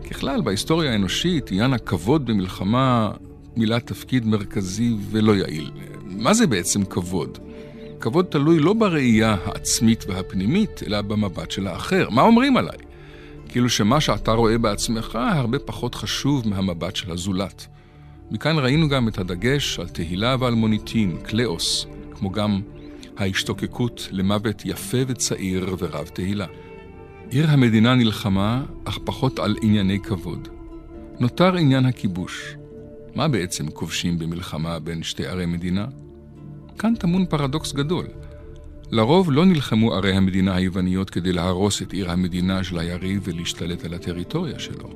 ככלל, 0.10 0.42
בהיסטוריה 0.42 0.92
האנושית, 0.92 1.52
עניין 1.52 1.74
הכבוד 1.74 2.26
במלחמה 2.26 3.12
מילא 3.56 3.80
תפקיד 3.80 4.26
מרכזי 4.26 4.96
ולא 5.12 5.36
יעיל. 5.36 5.72
מה 6.06 6.34
זה 6.34 6.48
בעצם 6.48 6.86
כבוד? 6.86 7.53
כבוד 8.04 8.26
תלוי 8.26 8.60
לא 8.60 8.74
בראייה 8.74 9.36
העצמית 9.46 10.06
והפנימית, 10.08 10.84
אלא 10.88 11.02
במבט 11.02 11.52
של 11.52 11.68
האחר. 11.68 12.10
מה 12.10 12.22
אומרים 12.22 12.58
עליי? 12.58 12.78
כאילו 13.50 13.70
שמה 13.70 14.02
שאתה 14.02 14.32
רואה 14.32 14.58
בעצמך 14.58 15.16
הרבה 15.22 15.60
פחות 15.60 15.96
חשוב 15.96 16.48
מהמבט 16.48 16.96
של 16.96 17.12
הזולת. 17.12 17.68
מכאן 18.32 18.60
ראינו 18.60 18.90
גם 18.90 19.08
את 19.08 19.18
הדגש 19.18 19.80
על 19.80 19.90
תהילה 19.90 20.36
ועל 20.40 20.54
מוניטין, 20.54 21.18
קלאוס, 21.24 21.86
כמו 22.12 22.32
גם 22.32 22.62
ההשתוקקות 23.18 24.08
למוות 24.12 24.62
יפה 24.66 24.98
וצעיר 25.08 25.76
ורב 25.80 26.08
תהילה. 26.08 26.46
עיר 27.30 27.50
המדינה 27.50 27.96
נלחמה, 27.96 28.64
אך 28.86 28.98
פחות 29.04 29.40
על 29.40 29.56
ענייני 29.62 30.00
כבוד. 30.00 30.48
נותר 31.20 31.56
עניין 31.56 31.86
הכיבוש. 31.86 32.56
מה 33.16 33.28
בעצם 33.28 33.72
כובשים 33.72 34.20
במלחמה 34.20 34.80
בין 34.80 35.04
שתי 35.04 35.26
ערי 35.26 35.46
מדינה? 35.46 35.86
כאן 36.78 36.96
טמון 36.96 37.26
פרדוקס 37.26 37.74
גדול. 37.74 38.08
לרוב 38.92 39.32
לא 39.32 39.46
נלחמו 39.46 39.94
ערי 39.94 40.14
המדינה 40.16 40.56
היווניות 40.56 41.10
כדי 41.10 41.34
להרוס 41.34 41.82
את 41.82 41.94
עיר 41.94 42.12
המדינה 42.12 42.64
של 42.64 42.80
היריב 42.80 43.22
ולהשתלט 43.24 43.86
על 43.86 43.94
הטריטוריה 43.94 44.60
שלו, 44.60 44.90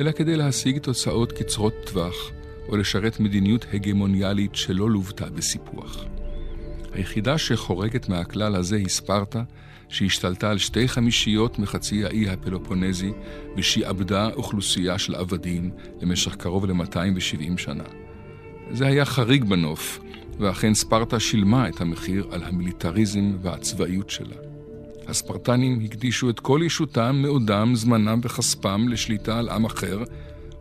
אלא 0.00 0.12
כדי 0.12 0.36
להשיג 0.36 0.78
תוצאות 0.78 1.32
קצרות 1.32 1.74
טווח 1.86 2.30
או 2.68 2.76
לשרת 2.76 3.20
מדיניות 3.20 3.66
הגמוניאלית 3.72 4.54
שלא 4.54 4.90
לוותה 4.90 5.30
בסיפוח. 5.30 6.04
היחידה 6.92 7.38
שחורגת 7.38 8.08
מהכלל 8.08 8.54
הזה 8.54 8.76
היא 8.76 8.88
ספרטה, 8.88 9.42
שהשתלטה 9.88 10.50
על 10.50 10.58
שתי 10.58 10.88
חמישיות 10.88 11.58
מחצי 11.58 12.04
האי 12.04 12.28
הפלופונזי 12.28 13.12
ושעבדה 13.56 14.28
אוכלוסייה 14.32 14.98
של 14.98 15.14
עבדים 15.14 15.70
למשך 16.02 16.34
קרוב 16.34 16.66
ל-270 16.66 17.56
שנה. 17.56 17.84
זה 18.70 18.86
היה 18.86 19.04
חריג 19.04 19.44
בנוף, 19.44 20.00
ואכן 20.38 20.74
ספרטה 20.74 21.20
שילמה 21.20 21.68
את 21.68 21.80
המחיר 21.80 22.28
על 22.30 22.42
המיליטריזם 22.42 23.36
והצבאיות 23.42 24.10
שלה. 24.10 24.36
הספרטנים 25.06 25.80
הקדישו 25.84 26.30
את 26.30 26.40
כל 26.40 26.62
אישותם, 26.62 27.16
מאודם, 27.22 27.72
זמנם 27.74 28.20
וכספם 28.22 28.88
לשליטה 28.88 29.38
על 29.38 29.48
עם 29.48 29.64
אחר, 29.64 30.02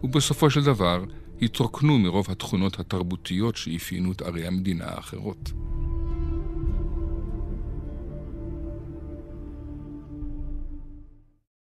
ובסופו 0.03 0.49
של 0.49 0.63
דבר 0.63 1.03
התרוקנו 1.41 1.99
מרוב 1.99 2.25
התכונות 2.29 2.79
התרבותיות 2.79 3.55
שאפיינו 3.55 4.11
את 4.11 4.21
ערי 4.21 4.47
המדינה 4.47 4.85
האחרות. 4.85 5.51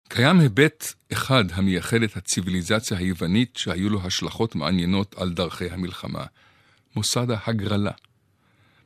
קיים 0.09 0.39
היבט 0.39 0.93
אחד 1.13 1.45
המייחד 1.53 2.03
את 2.03 2.17
הציוויליזציה 2.17 2.97
היוונית 2.97 3.57
שהיו 3.57 3.89
לו 3.89 4.01
השלכות 4.03 4.55
מעניינות 4.55 5.15
על 5.17 5.33
דרכי 5.33 5.69
המלחמה, 5.69 6.23
מוסד 6.95 7.27
ההגרלה. 7.31 7.91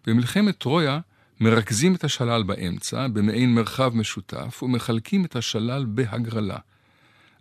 במלחמת 0.07 0.57
טרויה 0.57 0.99
מרכזים 1.39 1.95
את 1.95 2.03
השלל 2.03 2.43
באמצע, 2.43 3.07
במעין 3.07 3.53
מרחב 3.53 3.95
משותף, 3.95 4.63
ומחלקים 4.63 5.25
את 5.25 5.35
השלל 5.35 5.85
בהגרלה. 5.87 6.57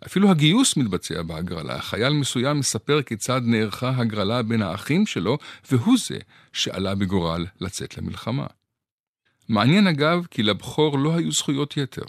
אפילו 0.05 0.31
הגיוס 0.31 0.77
מתבצע 0.77 1.21
בהגרלה. 1.21 1.81
חייל 1.81 2.13
מסוים 2.13 2.59
מספר 2.59 3.01
כיצד 3.01 3.41
נערכה 3.43 3.89
הגרלה 3.89 4.41
בין 4.43 4.61
האחים 4.61 5.05
שלו, 5.05 5.37
והוא 5.71 5.97
זה 6.07 6.17
שעלה 6.53 6.95
בגורל 6.95 7.45
לצאת 7.61 7.97
למלחמה. 7.97 8.47
מעניין 9.49 9.87
אגב, 9.87 10.25
כי 10.31 10.43
לבכור 10.43 10.99
לא 10.99 11.15
היו 11.15 11.31
זכויות 11.31 11.77
יתר. 11.77 12.05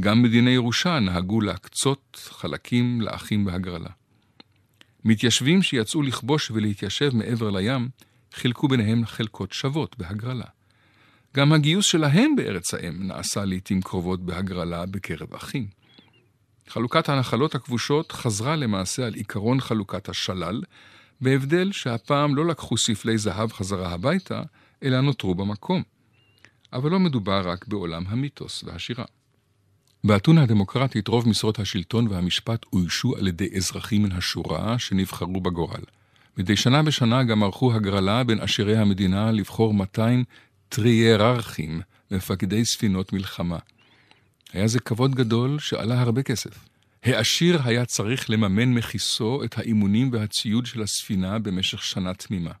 גם 0.00 0.22
בדיני 0.22 0.50
ירושה 0.50 1.00
נהגו 1.00 1.40
להקצות 1.40 2.28
חלקים 2.30 3.00
לאחים 3.00 3.44
בהגרלה. 3.44 3.90
מתיישבים 5.04 5.62
שיצאו 5.62 6.02
לכבוש 6.02 6.50
ולהתיישב 6.50 7.10
מעבר 7.14 7.50
לים, 7.50 7.88
חילקו 8.32 8.68
ביניהם 8.68 9.06
חלקות 9.06 9.52
שוות 9.52 9.98
בהגרלה. 9.98 10.46
גם 11.36 11.52
הגיוס 11.52 11.86
שלהם 11.86 12.36
בארץ 12.36 12.74
האם 12.74 13.06
נעשה 13.06 13.44
לעתים 13.44 13.82
קרובות 13.82 14.20
בהגרלה 14.26 14.86
בקרב 14.86 15.34
אחים. 15.34 15.66
חלוקת 16.68 17.08
הנחלות 17.08 17.54
הכבושות 17.54 18.12
חזרה 18.12 18.56
למעשה 18.56 19.06
על 19.06 19.14
עיקרון 19.14 19.60
חלוקת 19.60 20.08
השלל, 20.08 20.62
בהבדל 21.20 21.72
שהפעם 21.72 22.36
לא 22.36 22.46
לקחו 22.46 22.78
ספלי 22.78 23.18
זהב 23.18 23.52
חזרה 23.52 23.92
הביתה, 23.92 24.42
אלא 24.82 25.00
נותרו 25.00 25.34
במקום. 25.34 25.82
אבל 26.72 26.90
לא 26.90 27.00
מדובר 27.00 27.48
רק 27.48 27.68
בעולם 27.68 28.04
המיתוס 28.06 28.64
והשירה. 28.64 29.04
באתונה 30.06 30.42
הדמוקרטית 30.42 31.08
רוב 31.08 31.28
משרות 31.28 31.58
השלטון 31.58 32.08
והמשפט 32.08 32.66
אוישו 32.72 33.16
על 33.16 33.28
ידי 33.28 33.48
אזרחים 33.56 34.02
מן 34.02 34.12
השורה 34.12 34.78
שנבחרו 34.78 35.40
בגורל. 35.40 35.80
מדי 36.36 36.56
שנה 36.56 36.82
בשנה 36.82 37.22
גם 37.22 37.42
ערכו 37.42 37.74
הגרלה 37.74 38.24
בין 38.24 38.40
עשירי 38.40 38.76
המדינה 38.76 39.30
לבחור 39.30 39.74
200 39.74 40.24
טריאררכים, 40.68 41.80
מפקדי 42.10 42.64
ספינות 42.64 43.12
מלחמה. 43.12 43.58
היה 44.52 44.68
זה 44.68 44.80
כבוד 44.80 45.14
גדול 45.14 45.58
שעלה 45.58 46.00
הרבה 46.00 46.22
כסף. 46.22 46.68
העשיר 47.04 47.60
היה 47.64 47.84
צריך 47.84 48.30
לממן 48.30 48.72
מכיסו 48.72 49.44
את 49.44 49.58
האימונים 49.58 50.10
והציוד 50.12 50.66
של 50.66 50.82
הספינה 50.82 51.38
במשך 51.38 51.82
שנה 51.82 52.14
תמימה. 52.14 52.52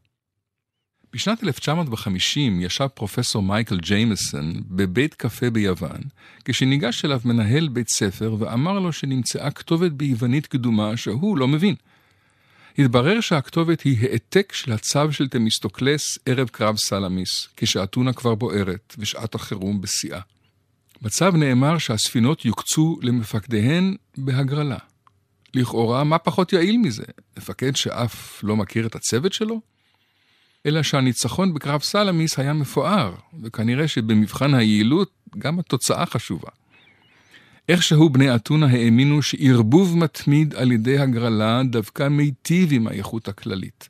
בשנת 1.14 1.44
1950 1.44 2.60
ישב 2.60 2.86
פרופסור 2.86 3.42
מייקל 3.42 3.78
ג'יימסון 3.78 4.52
בבית 4.66 5.14
קפה 5.14 5.50
ביוון, 5.50 6.00
כשניגש 6.44 7.04
אליו 7.04 7.20
מנהל 7.24 7.68
בית 7.68 7.88
ספר 7.88 8.36
ואמר 8.38 8.78
לו 8.78 8.92
שנמצאה 8.92 9.50
כתובת 9.50 9.92
ביוונית 9.92 10.46
קדומה 10.46 10.96
שהוא 10.96 11.38
לא 11.38 11.48
מבין. 11.48 11.74
התברר 12.78 13.20
שהכתובת 13.20 13.80
היא 13.80 13.98
העתק 14.02 14.52
של 14.52 14.72
הצו 14.72 15.12
של 15.12 15.28
תמיסטוקלס 15.28 16.18
ערב 16.26 16.48
קרב 16.48 16.76
סלמיס, 16.76 17.48
כשאתונה 17.56 18.12
כבר 18.12 18.34
בוערת 18.34 18.94
ושעת 18.98 19.34
החירום 19.34 19.80
בשיאה. 19.80 20.20
בצו 21.02 21.30
נאמר 21.30 21.78
שהספינות 21.78 22.44
יוקצו 22.44 22.98
למפקדיהן 23.02 23.96
בהגרלה. 24.18 24.78
לכאורה, 25.54 26.04
מה 26.04 26.18
פחות 26.18 26.52
יעיל 26.52 26.76
מזה? 26.76 27.04
מפקד 27.36 27.76
שאף 27.76 28.40
לא 28.44 28.56
מכיר 28.56 28.86
את 28.86 28.94
הצוות 28.94 29.32
שלו? 29.32 29.73
אלא 30.66 30.82
שהניצחון 30.82 31.54
בקרב 31.54 31.82
סלמיס 31.82 32.38
היה 32.38 32.52
מפואר, 32.52 33.14
וכנראה 33.42 33.88
שבמבחן 33.88 34.54
היעילות 34.54 35.10
גם 35.38 35.58
התוצאה 35.58 36.06
חשובה. 36.06 36.48
איכשהו 37.68 38.10
בני 38.10 38.34
אתונה 38.34 38.66
האמינו 38.66 39.22
שערבוב 39.22 39.96
מתמיד 39.98 40.54
על 40.54 40.72
ידי 40.72 40.98
הגרלה 40.98 41.62
דווקא 41.70 42.08
מיטיב 42.08 42.68
עם 42.72 42.86
האיכות 42.86 43.28
הכללית. 43.28 43.88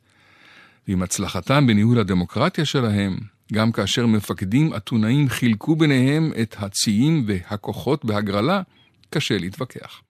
ועם 0.87 1.01
הצלחתם 1.03 1.67
בניהול 1.67 1.99
הדמוקרטיה 1.99 2.65
שלהם, 2.65 3.17
גם 3.53 3.71
כאשר 3.71 4.05
מפקדים 4.05 4.75
אתונאים 4.75 5.29
חילקו 5.29 5.75
ביניהם 5.75 6.31
את 6.41 6.55
הציים 6.59 7.23
והכוחות 7.27 8.05
בהגרלה, 8.05 8.61
קשה 9.09 9.37
להתווכח. 9.37 10.01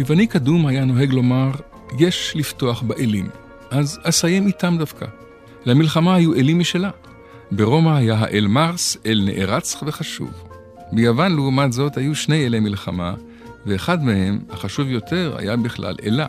יווני 0.00 0.26
קדום 0.26 0.66
היה 0.66 0.84
נוהג 0.84 1.12
לומר, 1.12 1.50
יש 1.98 2.32
לפתוח 2.36 2.82
באלים, 2.82 3.28
אז 3.70 3.98
אסיים 4.02 4.46
איתם 4.46 4.76
דווקא. 4.78 5.06
למלחמה 5.66 6.14
היו 6.14 6.34
אלים 6.34 6.58
משלה. 6.58 6.90
ברומא 7.52 7.90
היה 7.90 8.14
האל 8.14 8.46
מרס, 8.46 8.96
אל 9.06 9.22
נערץ 9.24 9.76
וחשוב. 9.86 10.30
ביוון, 10.92 11.32
לעומת 11.32 11.72
זאת, 11.72 11.96
היו 11.96 12.14
שני 12.14 12.46
אלי 12.46 12.60
מלחמה, 12.60 13.14
ואחד 13.66 14.04
מהם, 14.04 14.38
החשוב 14.50 14.88
יותר, 14.88 15.34
היה 15.38 15.56
בכלל 15.56 15.96
אלה. 16.04 16.26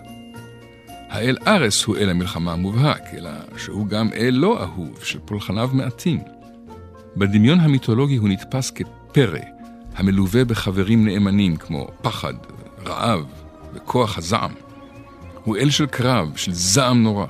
האל 1.09 1.37
ארס 1.47 1.83
הוא 1.83 1.97
אל 1.97 2.09
המלחמה 2.09 2.53
המובהק, 2.53 3.03
אלא 3.17 3.29
שהוא 3.57 3.87
גם 3.87 4.09
אל 4.13 4.33
לא 4.33 4.63
אהוב, 4.63 4.99
שפולחניו 5.03 5.69
מעטים. 5.73 6.19
בדמיון 7.17 7.59
המיתולוגי 7.59 8.15
הוא 8.15 8.29
נתפס 8.29 8.71
כפרא, 8.71 9.39
המלווה 9.95 10.45
בחברים 10.45 11.05
נאמנים 11.05 11.57
כמו 11.57 11.87
פחד, 12.01 12.33
רעב 12.85 13.40
וכוח 13.73 14.17
הזעם. 14.17 14.51
הוא 15.43 15.57
אל 15.57 15.69
של 15.69 15.85
קרב, 15.85 16.35
של 16.35 16.53
זעם 16.53 17.03
נורא. 17.03 17.25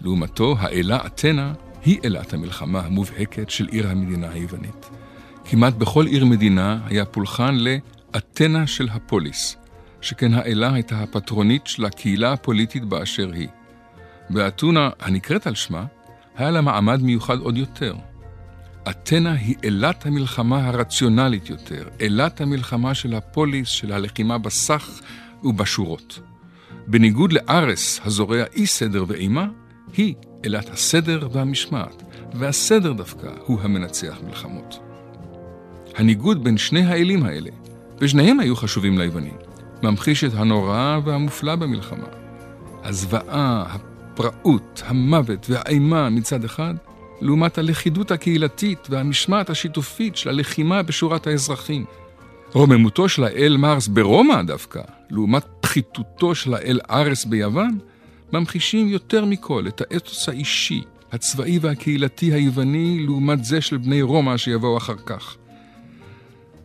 לעומתו, 0.00 0.56
האלה 0.58 1.06
אתנה 1.06 1.52
היא 1.84 1.98
אלת 2.04 2.34
המלחמה 2.34 2.80
המובהקת 2.80 3.50
של 3.50 3.66
עיר 3.66 3.88
המדינה 3.88 4.28
היוונית. 4.30 4.90
כמעט 5.44 5.74
בכל 5.74 6.06
עיר 6.06 6.24
מדינה 6.24 6.78
היה 6.86 7.04
פולחן 7.04 7.54
לאתנה 7.54 8.66
של 8.66 8.88
הפוליס, 8.92 9.56
שכן 10.00 10.34
האלה 10.34 10.72
הייתה 10.72 11.02
הפטרונית 11.02 11.66
של 11.66 11.84
הקהילה 11.84 12.32
הפוליטית 12.32 12.84
באשר 12.84 13.30
היא. 13.32 13.48
באתונה, 14.30 14.90
הנקראת 15.00 15.46
על 15.46 15.54
שמה, 15.54 15.84
היה 16.36 16.50
לה 16.50 16.60
מעמד 16.60 17.02
מיוחד 17.02 17.38
עוד 17.38 17.56
יותר. 17.56 17.94
אתנה 18.90 19.32
היא 19.32 19.56
אלת 19.64 20.06
המלחמה 20.06 20.66
הרציונלית 20.66 21.50
יותר, 21.50 21.88
אלת 22.00 22.40
המלחמה 22.40 22.94
של 22.94 23.14
הפוליס, 23.14 23.68
של 23.68 23.92
הלחימה 23.92 24.38
בסך 24.38 25.00
ובשורות. 25.44 26.20
בניגוד 26.86 27.32
לארס 27.32 28.00
הזורע 28.04 28.44
אי 28.54 28.66
סדר 28.66 29.04
ואימה, 29.08 29.46
היא 29.96 30.14
אלת 30.44 30.70
הסדר 30.70 31.28
והמשמעת, 31.32 32.02
והסדר 32.34 32.92
דווקא 32.92 33.30
הוא 33.46 33.60
המנצח 33.60 34.18
מלחמות. 34.26 34.78
הניגוד 35.94 36.44
בין 36.44 36.56
שני 36.56 36.84
האלים 36.84 37.22
האלה, 37.22 37.50
ושניהם 38.00 38.40
היו 38.40 38.56
חשובים 38.56 38.98
ליוונים, 38.98 39.36
ממחיש 39.82 40.24
את 40.24 40.34
הנורא 40.34 40.98
והמופלא 41.04 41.56
במלחמה. 41.56 42.06
הזוועה, 42.84 43.64
הפראות, 43.68 44.82
המוות 44.86 45.46
והאימה 45.50 46.10
מצד 46.10 46.44
אחד, 46.44 46.74
לעומת 47.20 47.58
הלכידות 47.58 48.10
הקהילתית 48.10 48.86
והמשמעת 48.90 49.50
השיתופית 49.50 50.16
של 50.16 50.28
הלחימה 50.28 50.82
בשורת 50.82 51.26
האזרחים. 51.26 51.84
רוממותו 52.52 53.08
של 53.08 53.24
האל 53.24 53.56
מרס 53.56 53.88
ברומא 53.88 54.42
דווקא, 54.42 54.80
לעומת 55.10 55.44
פחיתותו 55.60 56.34
של 56.34 56.54
האל 56.54 56.80
ארס 56.90 57.24
ביוון, 57.24 57.78
ממחישים 58.32 58.88
יותר 58.88 59.24
מכל 59.24 59.64
את 59.68 59.80
האתוס 59.80 60.28
האישי, 60.28 60.82
הצבאי 61.12 61.58
והקהילתי 61.58 62.32
היווני 62.32 63.02
לעומת 63.04 63.44
זה 63.44 63.60
של 63.60 63.76
בני 63.76 64.02
רומא 64.02 64.36
שיבואו 64.36 64.76
אחר 64.76 64.96
כך. 65.06 65.36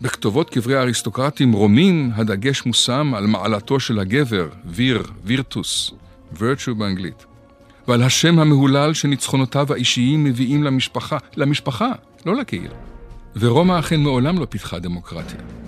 בכתובות 0.02 0.50
קברי 0.50 0.76
האריסטוקרטים 0.76 1.52
רומים 1.52 2.12
הדגש 2.15 2.65
מושם 2.65 3.13
על 3.15 3.28
מעלתו 3.28 3.80
של 3.80 4.00
הגבר, 4.00 4.48
ויר, 4.65 5.04
וירטוס, 5.24 5.91
virtue 6.36 6.74
באנגלית, 6.78 7.26
ועל 7.88 8.04
השם 8.04 8.39
המהולל 8.39 8.94
שניצחונותיו 8.94 9.74
האישיים 9.74 10.24
מביאים 10.24 10.63
למשפחה, 10.63 11.17
למשפחה, 11.36 11.91
לא 12.26 12.36
לקהילה. 12.36 12.76
ורומא 13.36 13.80
אכן 13.80 14.00
מעולם 14.00 14.39
לא 14.39 14.46
פיתחה 14.46 14.80
דמוקרטיה. 14.80 15.61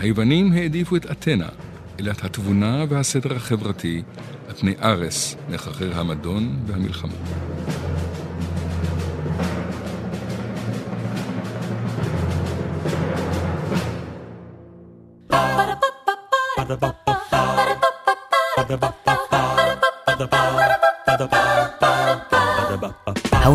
היוונים 0.00 0.52
העדיפו 0.52 0.96
את 0.96 1.10
אתנה, 1.10 1.48
אלת 2.00 2.24
התבונה 2.24 2.84
והסדר 2.88 3.36
החברתי, 3.36 4.02
על 4.48 4.54
פני 4.54 4.74
ארס, 4.82 5.36
מחרחר 5.50 6.00
המדון 6.00 6.56
והמלחמה. 6.66 7.12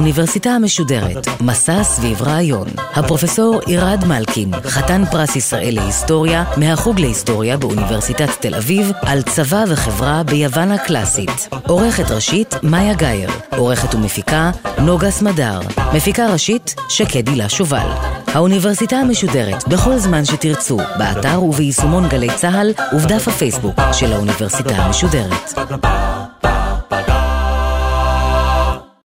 האוניברסיטה 0.06 0.50
המשודרת, 0.50 1.28
מסע 1.42 1.84
סביב 1.84 2.22
רעיון. 2.22 2.68
הפרופסור 2.94 3.60
עירד 3.66 4.06
מלכין, 4.08 4.52
חתן 4.64 5.04
פרס 5.12 5.36
ישראל 5.36 5.76
להיסטוריה, 5.76 6.44
מהחוג 6.58 7.00
להיסטוריה 7.00 7.58
באוניברסיטת 7.58 8.30
תל 8.40 8.56
אביב, 8.56 8.92
על 9.02 9.22
צבא 9.22 9.64
וחברה 9.68 10.24
ביוון 10.24 10.72
הקלאסית. 10.72 11.50
עורכת 11.68 12.12
ראשית, 12.12 12.56
מאיה 12.64 12.94
גאייר. 12.94 13.30
עורכת 13.58 13.96
ומפיקה, 13.96 14.52
נוגה 14.78 15.12
סמדר. 15.12 15.60
מפיקה 15.94 16.28
ראשית, 16.28 16.76
שקד 16.90 17.28
הילה 17.28 17.50
שובל. 17.50 17.88
האוניברסיטה 18.28 18.96
המשודרת, 18.96 19.68
בכל 19.68 19.98
זמן 19.98 20.26
שתרצו, 20.26 20.78
באתר 20.78 21.44
וביישומון 21.44 22.08
גלי 22.08 22.30
צה"ל 22.36 22.74
ובדף 22.94 23.28
הפייסבוק 23.28 23.76
של 23.94 24.14
האוניברסיטה 24.14 24.76
המשודרת. 24.76 25.54